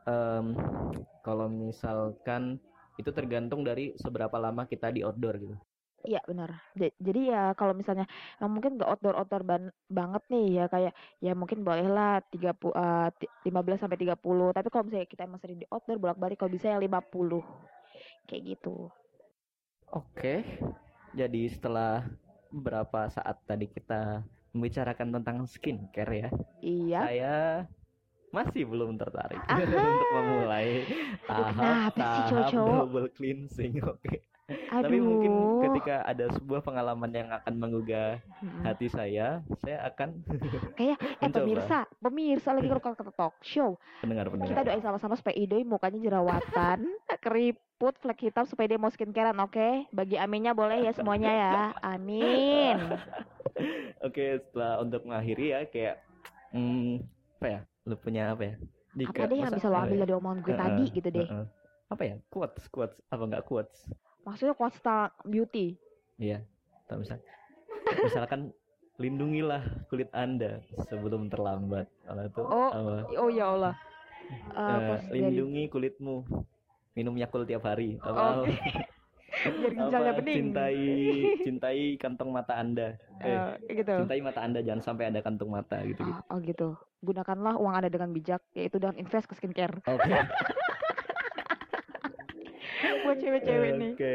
[0.08, 0.46] em,
[1.20, 2.56] kalau misalkan
[2.96, 5.56] itu tergantung dari seberapa lama kita di outdoor gitu.
[6.06, 6.50] Iya benar.
[6.72, 8.06] Ja- Jadi ya kalau misalnya
[8.38, 13.08] yang mungkin nggak outdoor outdoor ban- banget nih ya kayak ya mungkin bolehlah 30 eh,
[13.12, 14.14] ti- 15 sampai 30.
[14.52, 17.42] Tapi kalau misalnya kita emang sering di outdoor bolak-balik kalau bisa ya 50.
[18.24, 18.86] Kayak gitu.
[19.88, 20.46] Oke.
[21.10, 22.06] Jadi setelah
[22.48, 26.30] beberapa saat tadi kita membicarakan tentang skincare ya,
[26.60, 26.98] Iya.
[27.02, 27.34] saya
[28.28, 29.56] masih belum tertarik Aha.
[29.64, 30.68] untuk memulai
[31.24, 31.92] tahap-tahap
[32.28, 32.76] cowok-cowok?
[32.78, 33.80] double cleansing.
[33.82, 34.22] Oke.
[34.46, 35.58] Tapi mungkin Aduh.
[35.58, 38.62] ketika ada sebuah pengalaman yang akan menggugah Mm-mm.
[38.62, 40.22] hati saya, saya akan
[40.78, 43.74] Kayak eh pemirsa, pemirsa lagi kalau kata talk show.
[43.74, 44.62] Kita pendengar-pendengar.
[44.62, 46.86] doain sama-sama supaya Idoi mukanya jerawatan,
[47.26, 49.90] keriput, flek hitam supaya dia mau skincarean, oke?
[49.90, 51.54] Bagi aminnya boleh ya semuanya ya.
[51.82, 52.78] Amin.
[54.06, 55.96] Oke, setelah untuk mengakhiri ya kayak
[56.52, 57.00] hmm,
[57.40, 57.60] apa ya?
[57.88, 58.54] Lu punya apa ya?
[59.08, 60.02] Apa deh yang bisa lo ambil ya?
[60.04, 61.24] dari omongan gue Heeh, tadi gitu deh.
[61.24, 61.46] heeh.
[61.88, 62.14] Apa ya?
[62.28, 63.88] Quotes, quotes apa enggak quotes?
[64.26, 65.78] Maksudnya constant beauty.
[66.18, 66.42] Iya.
[66.84, 67.18] Atau misal
[68.02, 68.50] misalkan
[68.98, 71.86] lindungilah kulit Anda sebelum terlambat.
[72.02, 72.94] Kalau itu Oh, apa?
[73.16, 73.74] Oh ya Allah.
[74.26, 76.16] Eh, Eh, quotes dari lindungi kulitmu.
[76.92, 77.94] Minum Yakult tiap hari.
[78.02, 78.42] Apa?
[78.42, 78.50] Oke.
[79.36, 80.36] biar ginjalnya apa, bening.
[80.48, 80.78] cintai
[81.46, 82.96] cintai kantong mata Anda.
[83.20, 83.36] Eh,
[83.68, 83.94] Eh, gitu.
[84.02, 86.18] cintai mata Anda jangan sampai ada kantung mata gitu gitu.
[86.26, 86.68] Oh, oh gitu.
[87.04, 89.78] Gunakanlah uang Anda dengan bijak, yaitu dengan invest ke skincare.
[89.84, 90.10] Oke.
[93.04, 93.92] Buat cewek-cewek nih.
[93.94, 94.14] Oke.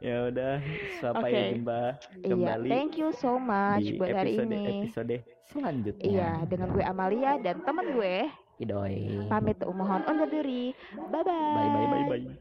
[0.00, 0.54] Ya udah
[0.98, 1.44] sampai Oke.
[1.54, 1.80] jumpa
[2.16, 4.62] Iya, kembali thank you so much di buat hari episode ini.
[4.80, 5.16] episode
[5.50, 6.06] selanjutnya.
[6.06, 8.16] Iya, dengan gue Amalia dan teman gue
[8.60, 9.24] Idoi.
[9.26, 10.76] pamit mohon undur diri.
[11.08, 11.54] Bye bye.
[11.56, 12.24] Bye bye bye bye.